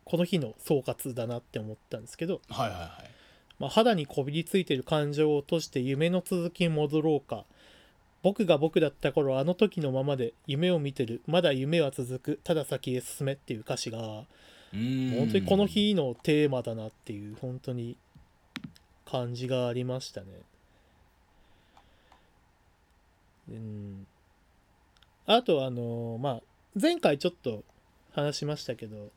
[0.04, 3.10] この日の総括だなって思ったんですけど、はいはいはい
[3.58, 7.44] まあ、肌にこびりついてる感情を落として夢の続きに戻ろうか。
[8.22, 11.22] 僕が僕だった頃あの時のままで夢を見てる。
[11.26, 12.40] まだ夢は続く。
[12.44, 14.24] ただ先へ進めっていう歌詞が
[14.72, 15.14] うん。
[15.16, 17.96] 本当にこの日のテーマだなっていう本当に
[19.06, 20.26] 感じがありましたね。
[23.48, 24.06] うん、
[25.26, 26.40] あとあのまあ
[26.80, 27.62] 前回ちょっと
[28.12, 29.10] 話しましたけど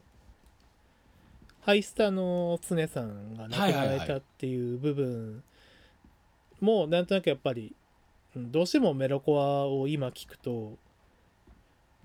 [1.69, 5.43] ハイスタの常さんが亡くなられたっていう部分
[6.61, 7.75] もなんとなくやっぱり
[8.35, 10.79] うんどうしてもメロコアを今聞くと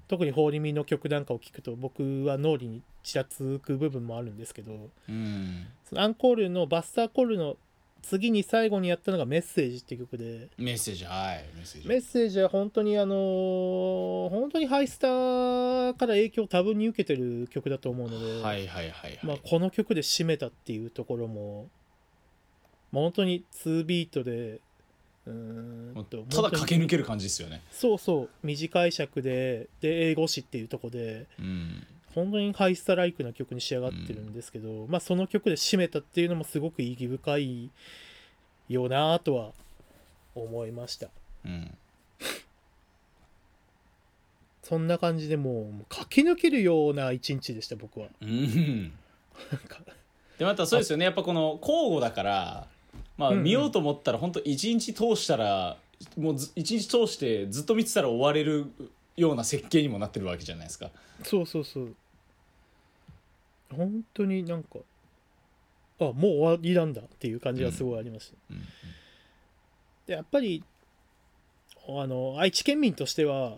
[0.07, 5.67] 特にホーリミの曲なんかを聞くと僕は脳裏にちらつく部分もあるんですけどうん。
[5.89, 7.57] そのアンコールのバスターコールの
[8.05, 10.49] 次に最後にやったのが「メッセージ」って曲で。
[10.59, 11.89] メッセージはいメッセージ。
[11.89, 21.69] メッセージは本当にあのー本当にハイスターから影響を多分に受けてる曲だと思うので、はいはいはいはい、まあ、この曲で締めたっていうところも、
[22.93, 24.61] まあ、本当に2ビートで
[25.27, 27.63] うーんとただ駆け抜ける感じですよね。
[27.71, 31.27] そうそう短い尺でで英語詞っていうところで。
[31.39, 37.71] うん本当にハイスタライクな曲に仕上がってるんですけど、まあその曲で締めたっていうのもすごく意義深い
[38.69, 39.53] よなとは
[40.35, 41.09] 思いました。
[41.45, 41.77] うん。
[44.63, 48.07] そんな感じでもう駆け抜けるような一日でした僕は。
[48.21, 48.93] うん。
[50.39, 51.05] でまたそうですよね。
[51.05, 52.67] やっぱこの交互だから
[53.17, 53.45] まあうんうん。
[53.45, 55.77] 見ようと思ったら本当一日通したら
[56.17, 58.67] もうず一日通してずっと見てたら終われる
[59.17, 60.91] ような設計にもなってるわけじゃないですか。
[61.23, 61.95] そうそうそう
[63.71, 64.79] 本当になんか
[66.01, 68.63] あもう終わりなんだっていう感じがすごいありました、うん
[70.07, 70.63] でやっぱり
[71.89, 73.57] あの愛知県民としては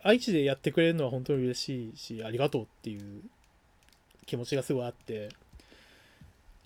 [0.00, 3.22] 愛知でやってくれるのは本当に嬉しいしありがとうっていう
[4.26, 5.30] 気持ちがすごいあって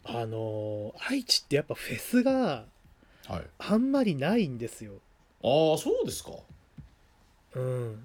[0.05, 2.67] あの愛知ってやっぱフェスが
[3.29, 3.47] はい。
[3.59, 4.93] あんまりないんですよ。
[5.45, 6.33] ああそうですか。
[7.55, 7.97] うん、っ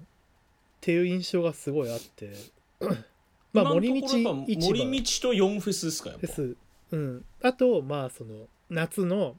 [0.80, 2.34] ていう印象がすごいあって
[3.54, 6.26] まあ森道森道と4フェスですかやっぱ。
[6.26, 6.56] フェス、
[6.90, 9.36] うん、あとまあその夏の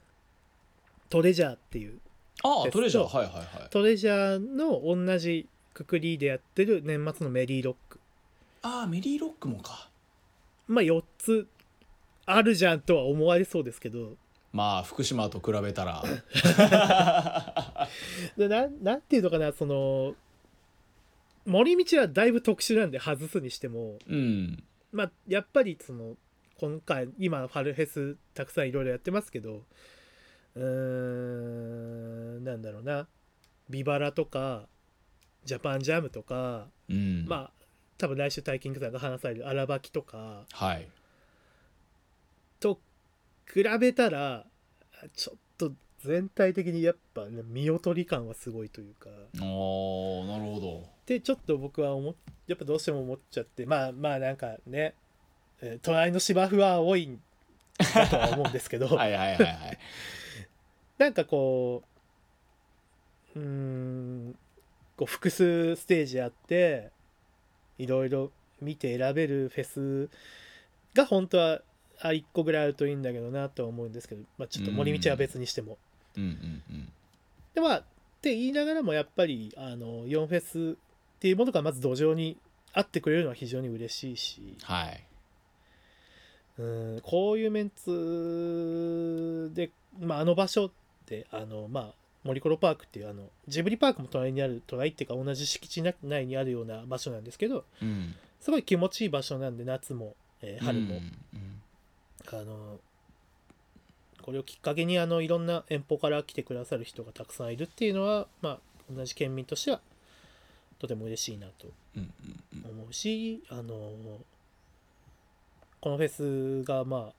[1.10, 2.00] トレジャーっていう。
[2.42, 3.16] ああトレジャー。
[3.16, 3.46] はいはいはい。
[3.70, 8.00] トレジャーの同じくくりでやってる年末のメリーロック。
[8.62, 9.90] ああメリーロックもか。
[10.66, 11.46] まあ4つ
[12.24, 14.14] あるじゃんとは思われそうですけど。
[14.52, 16.02] まあ福島と比べたら。
[18.38, 20.14] でなんなんていうのかなその
[21.46, 24.62] 森道はだいぶ特殊なんで外すにしてもうん。
[24.92, 26.16] まあやっぱりその
[26.58, 29.62] 今回今春フェスたくさんいろいろやってますけど
[30.54, 33.06] うーんなんだろうな。
[33.68, 34.66] ビバラとか
[35.44, 37.24] ジャパンジャムとか、うん。
[37.26, 37.50] まあ
[37.98, 40.88] 多分来週タイキングさんが話される荒ばきとかはい。
[42.60, 42.80] と
[43.52, 44.44] 比べたら
[45.14, 45.72] ちょっと
[46.06, 49.10] 全体的にやっぱ、ね、見劣り感はすごいというか。
[49.42, 50.88] おーなるほど。
[51.06, 52.14] でちょっと僕は思っ
[52.46, 54.94] やっぱどうしても思っちゃってまあまあなんかね、
[55.60, 57.20] えー隣の芝生は青いん
[57.78, 59.78] だとは思うんですけど、 はいはいはいはい。
[60.98, 61.82] なんかこ
[63.34, 64.38] ううーん
[64.96, 66.90] こう複数ステージあって
[67.78, 70.10] いろいろ見て選べるフェス
[70.94, 71.62] が本当は
[72.00, 75.78] あ1個ぐらいあるといいんだけどなとは思うんですけど、まあ、ちょっと森道は別にしても。
[76.16, 76.88] うんうんうん。
[77.54, 77.82] でまあっ
[78.22, 82.36] て言いながらもやっぱりあの4フェスっていうものがまず土壌に
[82.72, 84.56] あってくれるのは非常に嬉しいし。
[84.62, 85.02] はい。
[86.58, 86.62] う
[86.96, 90.70] んこういうメンツで、まあ、あの場所っ
[91.04, 91.94] てあの、まあ、
[92.24, 98.14] 森コロパークっていうあのジブリパークも隣にある隣っていうか同じ敷地内にあるような場所なんですけどうん。
[98.40, 102.38] すごい気持ちいい場所なんで夏も、えー春も、うんうん。
[102.40, 102.78] あの
[104.26, 108.58] これをきっかけにあのいろんな遠方から来てくださる人がたくさんいるっていうのは、まあ、
[108.92, 109.80] 同じ県民としては
[110.80, 112.12] とても嬉しいなとうん
[112.52, 112.70] うんうん。
[112.72, 113.92] 思うしあの
[115.80, 117.12] このフェスがまあ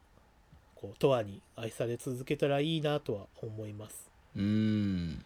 [0.75, 4.09] こう永遠に愛され続けたらいいなとは思います。
[4.35, 5.23] うん。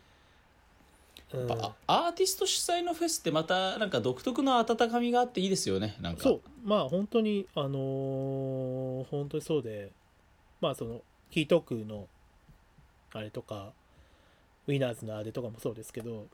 [1.88, 6.24] アーティスト主催のフェスってまたなんか独特の温かみがあっていいですよねなんか。
[6.24, 6.42] そう。
[6.64, 9.92] まあ本当にあのー本当にそうで
[10.62, 11.02] まあその
[11.32, 12.08] ヒートークの
[13.14, 13.72] あれとか
[14.68, 16.28] ウィナーズのあれとかもそうですけど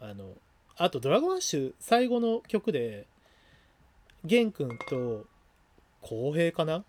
[0.00, 0.34] あの
[0.76, 3.06] あとドラゴンアッシュ最後の曲で
[4.24, 5.26] 玄君と
[6.00, 6.84] 浩平かな？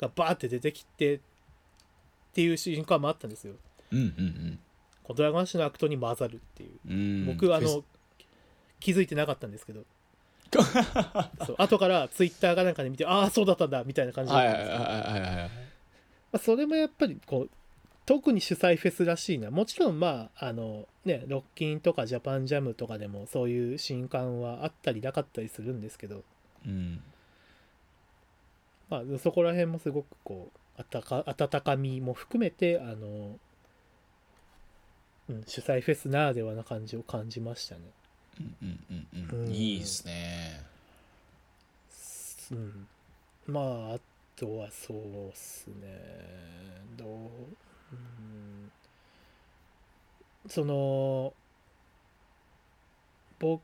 [0.00, 1.20] がバーって出てきてっ
[2.34, 3.54] ていう瞬間もあったんですよ。
[3.92, 4.58] うんうん
[5.04, 6.70] こう Dragon Ash のアクトに混ざるっていう。
[6.86, 7.84] うんうん僕あの
[8.80, 9.84] 気づいてなかったんですけど。
[11.46, 15.65] そう後からツイッターがなんかで見てああそうだったんだみたいな感じだったんですけど、はいはいはいはい
[16.36, 17.50] あ、それもやっぱりこう
[18.06, 19.50] 特に主催フェスらしいな。
[19.50, 26.22] もちろんまああのねロッキンとかジャパンジャムとかでもそういう瞬間はあったりなかったりするんですけど、
[26.64, 27.02] うん。
[28.88, 33.36] まあ、そこら辺もすごくこうあたか温かみも含めてあの、
[35.28, 37.80] うん、主催フェスならではな感じを感じましたね。
[38.40, 39.46] うんうんうんうん。
[39.46, 39.52] うん。
[39.52, 40.62] いいですね。
[42.52, 42.86] うん、
[43.48, 43.98] まああ
[44.36, 45.76] とはそうっすね。
[46.96, 48.70] どう、うん、
[50.48, 51.32] その
[53.38, 53.62] 僕、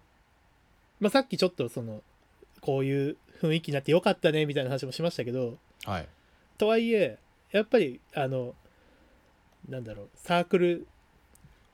[1.01, 2.03] まあ、さっきちょっとその
[2.61, 6.09] こういう雰囲気になってよかったねみたいな話もしましたけどはい。
[6.59, 7.19] とはいえ
[7.51, 8.55] やっぱりあの
[9.69, 10.87] なんだろうサークル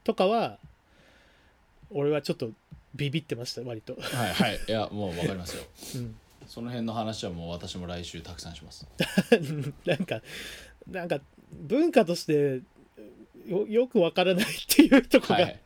[0.03, 0.59] とかは
[1.91, 2.51] 俺はちょっと
[2.95, 4.61] ビビってました割と、はいはい。
[4.67, 5.63] いやもうわかりますよ。
[5.97, 6.17] うん、
[6.49, 8.87] その辺の話はもう私も来週たくさんします。
[9.87, 10.21] なんか
[10.91, 11.21] なんか
[11.53, 12.61] 文化として
[13.47, 15.59] よよくわからないっていうとこがはいはい。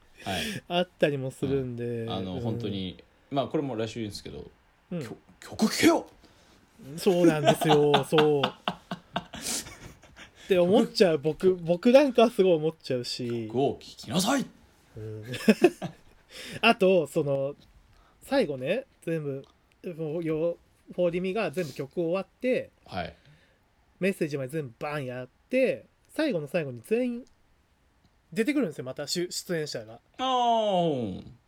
[0.69, 2.41] あったりもするんで、あのうん。
[2.41, 4.45] 本当にまあこれも来週言うんですけど
[4.91, 5.03] うん。
[5.41, 6.07] 曲聴けよ！
[6.97, 8.43] そうなんですよ そう。
[8.45, 11.19] って思っちゃう。
[11.19, 14.45] 僕僕なんかはすごい思っちゃうし、曲を聴きなさい！
[14.97, 15.25] うん。
[16.61, 17.55] あとその
[18.23, 19.45] 最後ね全部
[19.97, 20.57] もうよ
[20.95, 23.15] フォーディミが全部曲終わってはい。
[24.01, 27.25] メッセージまで全部バンやって最後の最後に全員
[28.33, 29.95] 出てくるんですよまた出出演者が。
[29.95, 30.23] ああ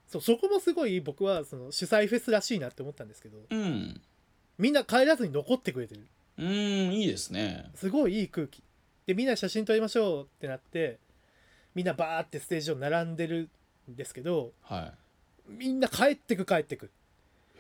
[0.07, 4.01] そうそこもすごい僕はその主催フェスらしいなって思ったんですけどうん。
[4.59, 6.07] みんな帰らずに残ってくれてる。
[6.39, 6.47] うん
[6.93, 7.71] いいですね。
[7.75, 8.63] すごいいい空気。
[9.07, 10.99] でみんな写真撮りましょうってなって
[11.75, 13.49] みんなバーってステージ上並んでる
[13.91, 14.93] んですけどは
[15.49, 16.91] みんな帰ってく帰ってく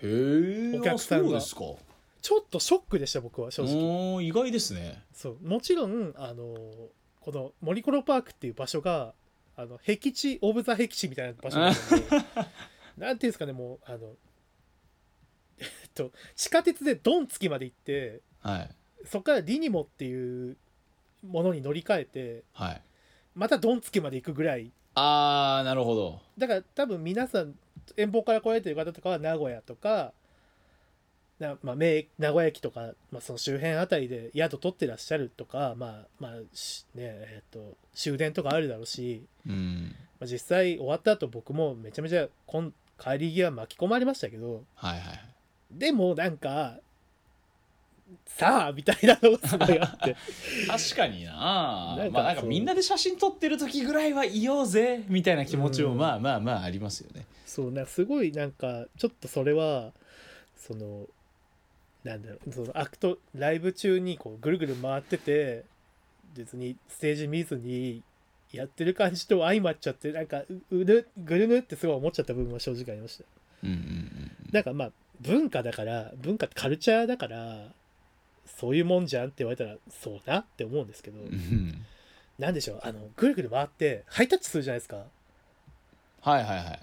[0.02, 1.40] お客さんが。
[1.40, 4.22] ちょっとショックでした僕は正直。
[4.22, 5.02] 意外ですね。
[5.12, 5.38] そう。
[5.46, 6.54] もちろんあの
[7.20, 9.12] この森コロパークっていう場所が
[9.56, 11.78] あの僻地オブ・ザ僻地みたいな場所なので
[12.96, 14.14] なんていうんですかねもうあの
[15.58, 18.70] えっと地下鉄でドン付きまで行ってはい。
[19.06, 20.56] そこからリニモっていう
[21.26, 22.82] ものに乗り換えてはい。
[23.34, 24.72] またドン付きまで行くぐらい。
[24.94, 26.20] ああなるほど。
[26.38, 27.54] だから多分皆さん
[27.96, 30.12] 遠方から来られてる方とかは名古屋とか
[31.38, 39.96] なまあ、名名古屋駅とか、まあ、その周辺あたりで宿取ってらっしゃるとか、まあまあしねえっと終電とかあるだろうし、うん。
[40.20, 45.20] まあ、実際終わった後僕もめちゃめちゃこん帰り際巻き込まれましたけどはいはい。
[45.72, 46.78] でもなんか
[48.26, 50.16] さあみたいなのがすごいあって。
[50.66, 51.96] 確かにな。
[51.98, 55.98] なんかまあなんかみんなで写真撮ってる時ぐらいはいようぜみたいな気持ちもうん。
[55.98, 57.26] まあまあまあありますよね。
[57.46, 59.92] そうなすごいなんかちょっとそれは
[60.56, 61.06] その
[62.02, 65.64] なんだろうそのアクトライブ中にこうぐるぐる回ってて
[66.34, 68.02] 別にステージ見ずに
[68.52, 73.24] やってる感じと相まっちゃってなんかううるぐるぬってすごい思っちゃった部分は正直ありました。
[73.62, 74.30] うんうんうん。
[74.52, 74.90] なんかまあ
[75.20, 77.68] 文化だから文化ってカルチャーだから
[78.58, 81.84] そういうもんじゃんって言われたらそうなって思うんですけど、うん。
[82.38, 84.96] なんでしょうあのぐるぐる回ってハイタッチするじゃないですか。
[86.20, 86.80] はいはいはい。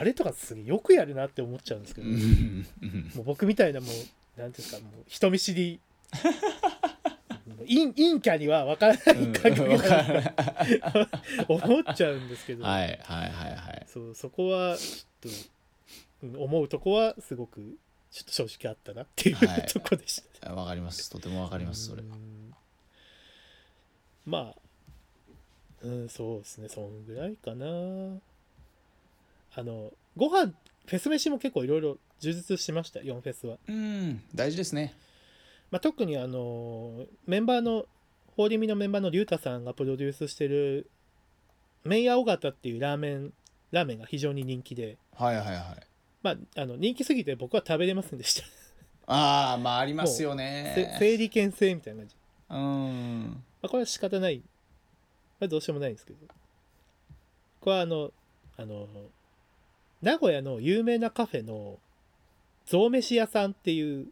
[0.00, 2.14] あれとかすげえよくやるなって思っちゃうんですけど、うん。
[2.14, 2.20] うん
[2.82, 5.80] うんもう僕みたいなもうなんていうんですかもう人見知り。
[7.68, 10.34] 陰陰キャには分からないうん感覚がる
[11.48, 13.86] 思っちゃうんですけど、はいはいはいはい。
[13.86, 15.30] そうそこはちょっ
[16.22, 17.76] とうん思うとこはすごく
[18.10, 19.66] ちょっと正直あったなっていう、はい。
[19.66, 20.54] とこでした。
[20.54, 21.10] わかります。
[21.10, 22.02] とてもわかりますそれ。
[24.26, 24.54] まあ
[25.82, 26.68] うんそうですね。
[26.68, 27.66] そんぐらいかな。
[29.54, 30.52] あのご飯
[30.86, 34.94] フェス飯も結構いろいろ充実しました？4フェスは、うん大事ですね。
[35.70, 37.84] まあ、特にあのメンバーの
[38.36, 40.90] ホーリミのメンバーのリュウタさんがプロデュースしてる
[41.84, 43.32] 麺屋尾形っていうラーメン
[43.70, 44.96] ラーメンが非常に人気で。
[45.14, 45.87] はいはいはい
[46.34, 48.44] まああの人気すぎて僕は食べれませんでした。
[49.06, 52.16] ああまあありますよせね整理券制みたいな感じ。
[52.50, 53.42] うん。
[53.62, 54.42] まあ、これは仕方ない、
[55.40, 56.18] まあ、どうしようもないんですけど。
[57.60, 58.12] これはあの
[58.56, 58.86] あの
[60.02, 61.78] 名古屋の有名なカフェの
[62.66, 64.08] 象飯屋さんっていう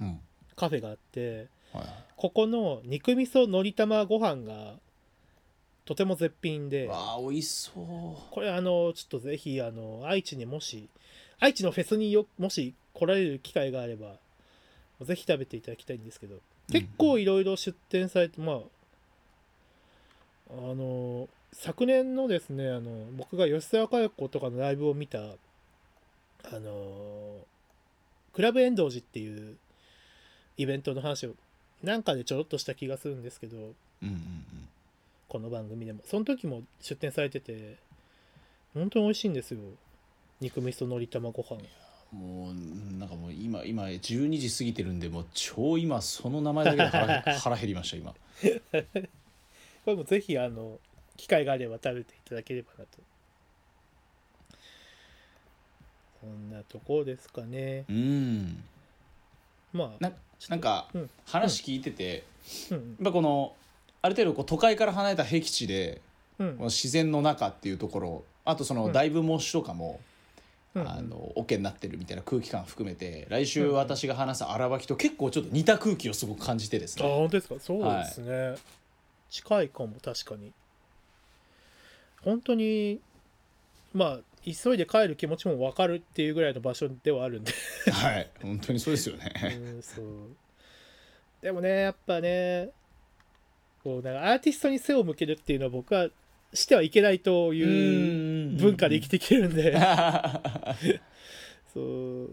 [0.00, 0.20] うん
[0.54, 2.04] カフェがあってはいはい。
[2.16, 4.74] ここの肉味噌のり玉ご飯が
[5.84, 6.86] とても絶品で。
[6.86, 8.32] わあ美味しそう。
[8.32, 10.88] これあのちょっとぜひあの愛知にもし
[11.40, 14.14] 愛知のフェスによもし来られる機会があれば
[15.02, 16.36] ぜひ食べていただきたいんですけど
[16.70, 18.56] 結構いろいろ出店されて、まあ
[20.50, 25.24] あの昨年のですねあの僕が吉沢佳代子とかのライブを見たあ
[26.52, 27.38] の
[28.32, 29.56] クラブエンドージっていう
[30.56, 31.30] イベントの話を
[31.82, 34.22] なんかでちょろっとした気がするんですけどうんうんうん。
[35.28, 36.00] この番組でも。
[36.04, 37.76] その時も出店されてて
[38.74, 39.60] 本当に美味しいんですよ
[40.40, 41.58] 肉味噌のり玉ご飯
[42.12, 48.14] もうなんかもう今今12時過ぎてるんでもう超今その名前だけで腹腹減りました今。
[49.84, 50.78] これもぜひあの
[51.16, 52.98] 機会があれば食べていただければなと。
[56.20, 57.84] そんなところですかね。
[57.88, 58.64] うん。
[59.72, 60.02] まあ。
[60.02, 60.12] な
[60.48, 61.10] なんかうん。
[61.24, 62.24] 話聞いてて、
[62.70, 62.76] うん。
[62.76, 63.54] やっぱこの
[64.02, 66.00] ある程度こう都会から離れた僻地で
[66.38, 66.58] うん。
[66.64, 68.92] 自然の中っていうところあとそのうん。
[68.92, 70.15] だいぶ模試とかも、うん
[70.78, 73.74] あの OK になってるみたいな空気感含めて来週うん。
[73.74, 77.54] 私が話す荒ばきと結構ちょっと似た空気をすごく感じてですね、あ本当ですか？
[77.60, 78.56] そうですね、
[79.30, 80.52] 近いかも確かに。
[82.22, 83.00] 本当に
[83.94, 87.52] まあ急いで帰る気持ちも分かるっていうぐらいの場所ではあるんで。
[87.90, 88.30] はい。
[88.42, 89.32] 本当にそうですよね。
[89.74, 90.04] うんそう。
[91.42, 92.70] でもねやっぱね
[93.84, 96.08] こうなんかアーティストに背を向けるっていうのは僕は
[96.52, 99.76] してはいけないという文化で生きてきてるんで。
[101.72, 102.30] そう。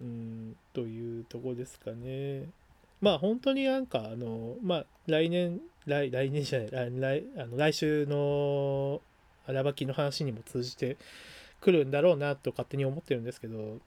[0.00, 2.48] うんというとこですかね。
[3.00, 9.00] まあ本当になんかあのまあ来年来来年じゃない来来あの来週の
[9.46, 10.96] 荒ばきの話にも通じて
[11.60, 13.78] くるんだろうなと勝手に思ってるんですけど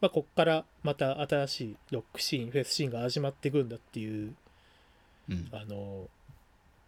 [0.00, 4.34] まあこっからまた新しいロックシーンフェスシーンが始まっていくんだっていう
[5.28, 5.48] うん。
[5.52, 6.08] あの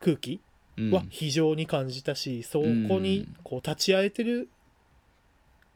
[0.00, 0.40] 空気うん
[0.92, 2.64] は非常に感じたし、そこ
[3.00, 4.48] にこう立ち会えてる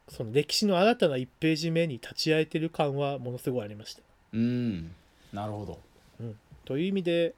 [0.09, 4.03] その歴史の新たな1ページ目に立ち会えてる感はものすごいありました。
[4.33, 4.93] うん。
[5.33, 5.79] なるほど。
[6.65, 7.35] という意味で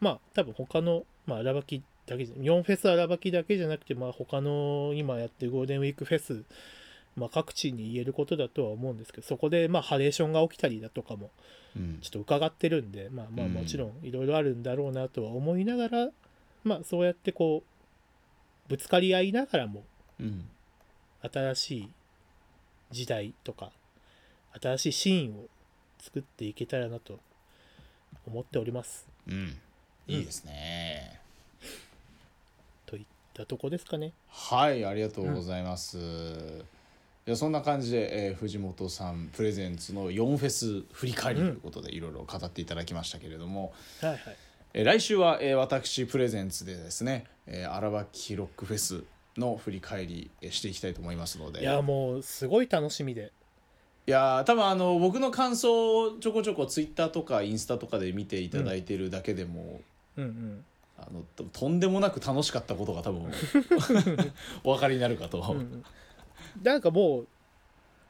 [0.00, 6.44] まあ多分他の、まあ、荒ばきだけじゃ4フェス荒ばきだけじゃなくて、まあ、他の今やってるゴールデンウィークフェス、
[7.16, 11.30] まあ、各地に言えることだとは思うんですけどそこでまあハレーションが起きたりだとかも
[11.76, 11.98] うん。
[12.00, 13.92] ちょっと伺ってるんで、まあまあうんもちろん。
[14.02, 16.08] いろいろあるんだろうなとは思いながら、
[16.64, 19.84] まあそうやってこう、ぶつかり合いながらも、
[20.18, 20.44] うん。
[21.22, 21.90] 新しい
[22.90, 23.70] 時代とか、
[24.60, 25.46] 新しいシーンを
[26.00, 27.18] 作っていけたらなと
[28.26, 29.06] 思っております。
[29.28, 29.58] うん。
[30.06, 31.20] いいですね、
[32.86, 34.12] といったとこですかね。
[34.28, 36.00] はいありがとうございます、い
[37.26, 44.20] じゃあそんな感じで、えー藤本さんプレゼンツの4フェス振り返りということでいろいろ語っていただきましたけれども、はいはい
[44.72, 49.02] えー来週は、えー私プレゼンツでですね、えー、荒垣ロックフェス
[49.36, 51.60] の振り返りえーしていきたいと思いますので。
[51.60, 53.32] いやもうすごい楽しみで。
[54.06, 59.80] いやー多分あの僕の感想をちょこちょこツイッターとかインスタとかで見ていただいてるだけでも、
[60.16, 60.24] うん。
[60.24, 60.64] うん
[61.02, 63.32] あのととんでもなく楽しかったことが多分
[64.64, 65.84] お分かりになるかと、うんうん。
[66.62, 67.28] なんかもう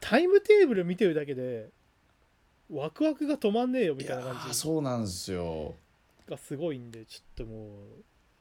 [0.01, 1.69] タイムテーブル見てるだけで
[2.69, 4.55] ワクワクが止まんねえよみたいな感じ。
[4.55, 5.75] そうなんですよ
[6.27, 7.83] がすごいんでちょっとも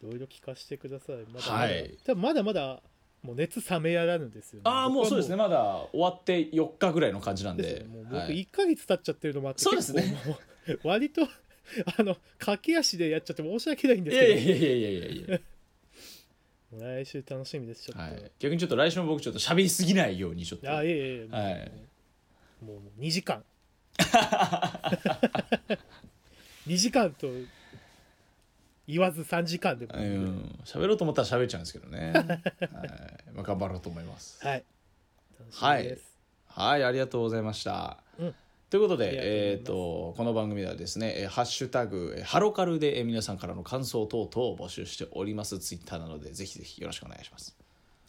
[0.02, 1.16] ういろいろ聞かせてください。
[1.32, 1.98] まだまだ、はい。
[2.04, 2.82] 多分まだまだ
[3.22, 4.58] もう熱冷めやらぬですよ。
[4.58, 5.36] ねああもうそうですね。
[5.36, 7.64] まだ終わって4日ぐらいの感じなんで。
[7.64, 8.42] すでよもう僕はい。
[8.42, 10.16] 1ヶ月経っちゃってるのもあってそうですね。
[10.26, 10.38] も
[10.74, 11.22] う割と
[11.98, 15.38] あの駆け足でやっちゃって申し訳ないんでいやすけどいやいやいやいやいや、
[16.72, 20.76] もう来週楽しみですちょっと、はい、逆にちょっと来週も僕ちょっと喋りすぎないようにちょっと。
[20.76, 21.24] あいえいえ。
[21.24, 21.28] い。
[21.32, 21.72] えはい
[22.64, 23.42] もうもう2時間。
[26.66, 27.26] 2時間と
[28.90, 30.58] 言わず3時間でも、うん。
[30.64, 32.26] 喋ろうと思ったら喋っちゃうんですけどね、はい。
[33.34, 34.44] まあ、頑張ろうと思います。
[34.44, 34.64] はい。
[35.38, 36.04] 楽しみです、
[36.46, 38.34] はいありがとうございました、うん。
[38.68, 39.62] ということありがとえます。
[39.62, 45.58] ー、とこの番組ではですね「えーハッシュタグえーハロカル」でえー皆さんからの感想等々を募集しております。
[45.58, 47.50] ツイッターなのでぜひぜひよろしくお願いします。
[47.50, 47.56] よ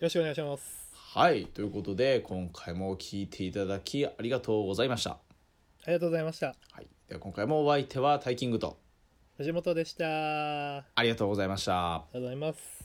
[0.02, 0.64] ろしくお願いします。
[0.94, 1.46] はい。
[1.46, 5.18] ということで今回も聞いていただきありがとうございました、あ
[5.88, 6.56] りがとうございました。
[6.72, 8.78] はい、では今回もお相手はタイキングと
[9.42, 10.78] 藤本でした。
[10.78, 11.72] あありがとうございました。
[11.72, 12.81] りがとうございます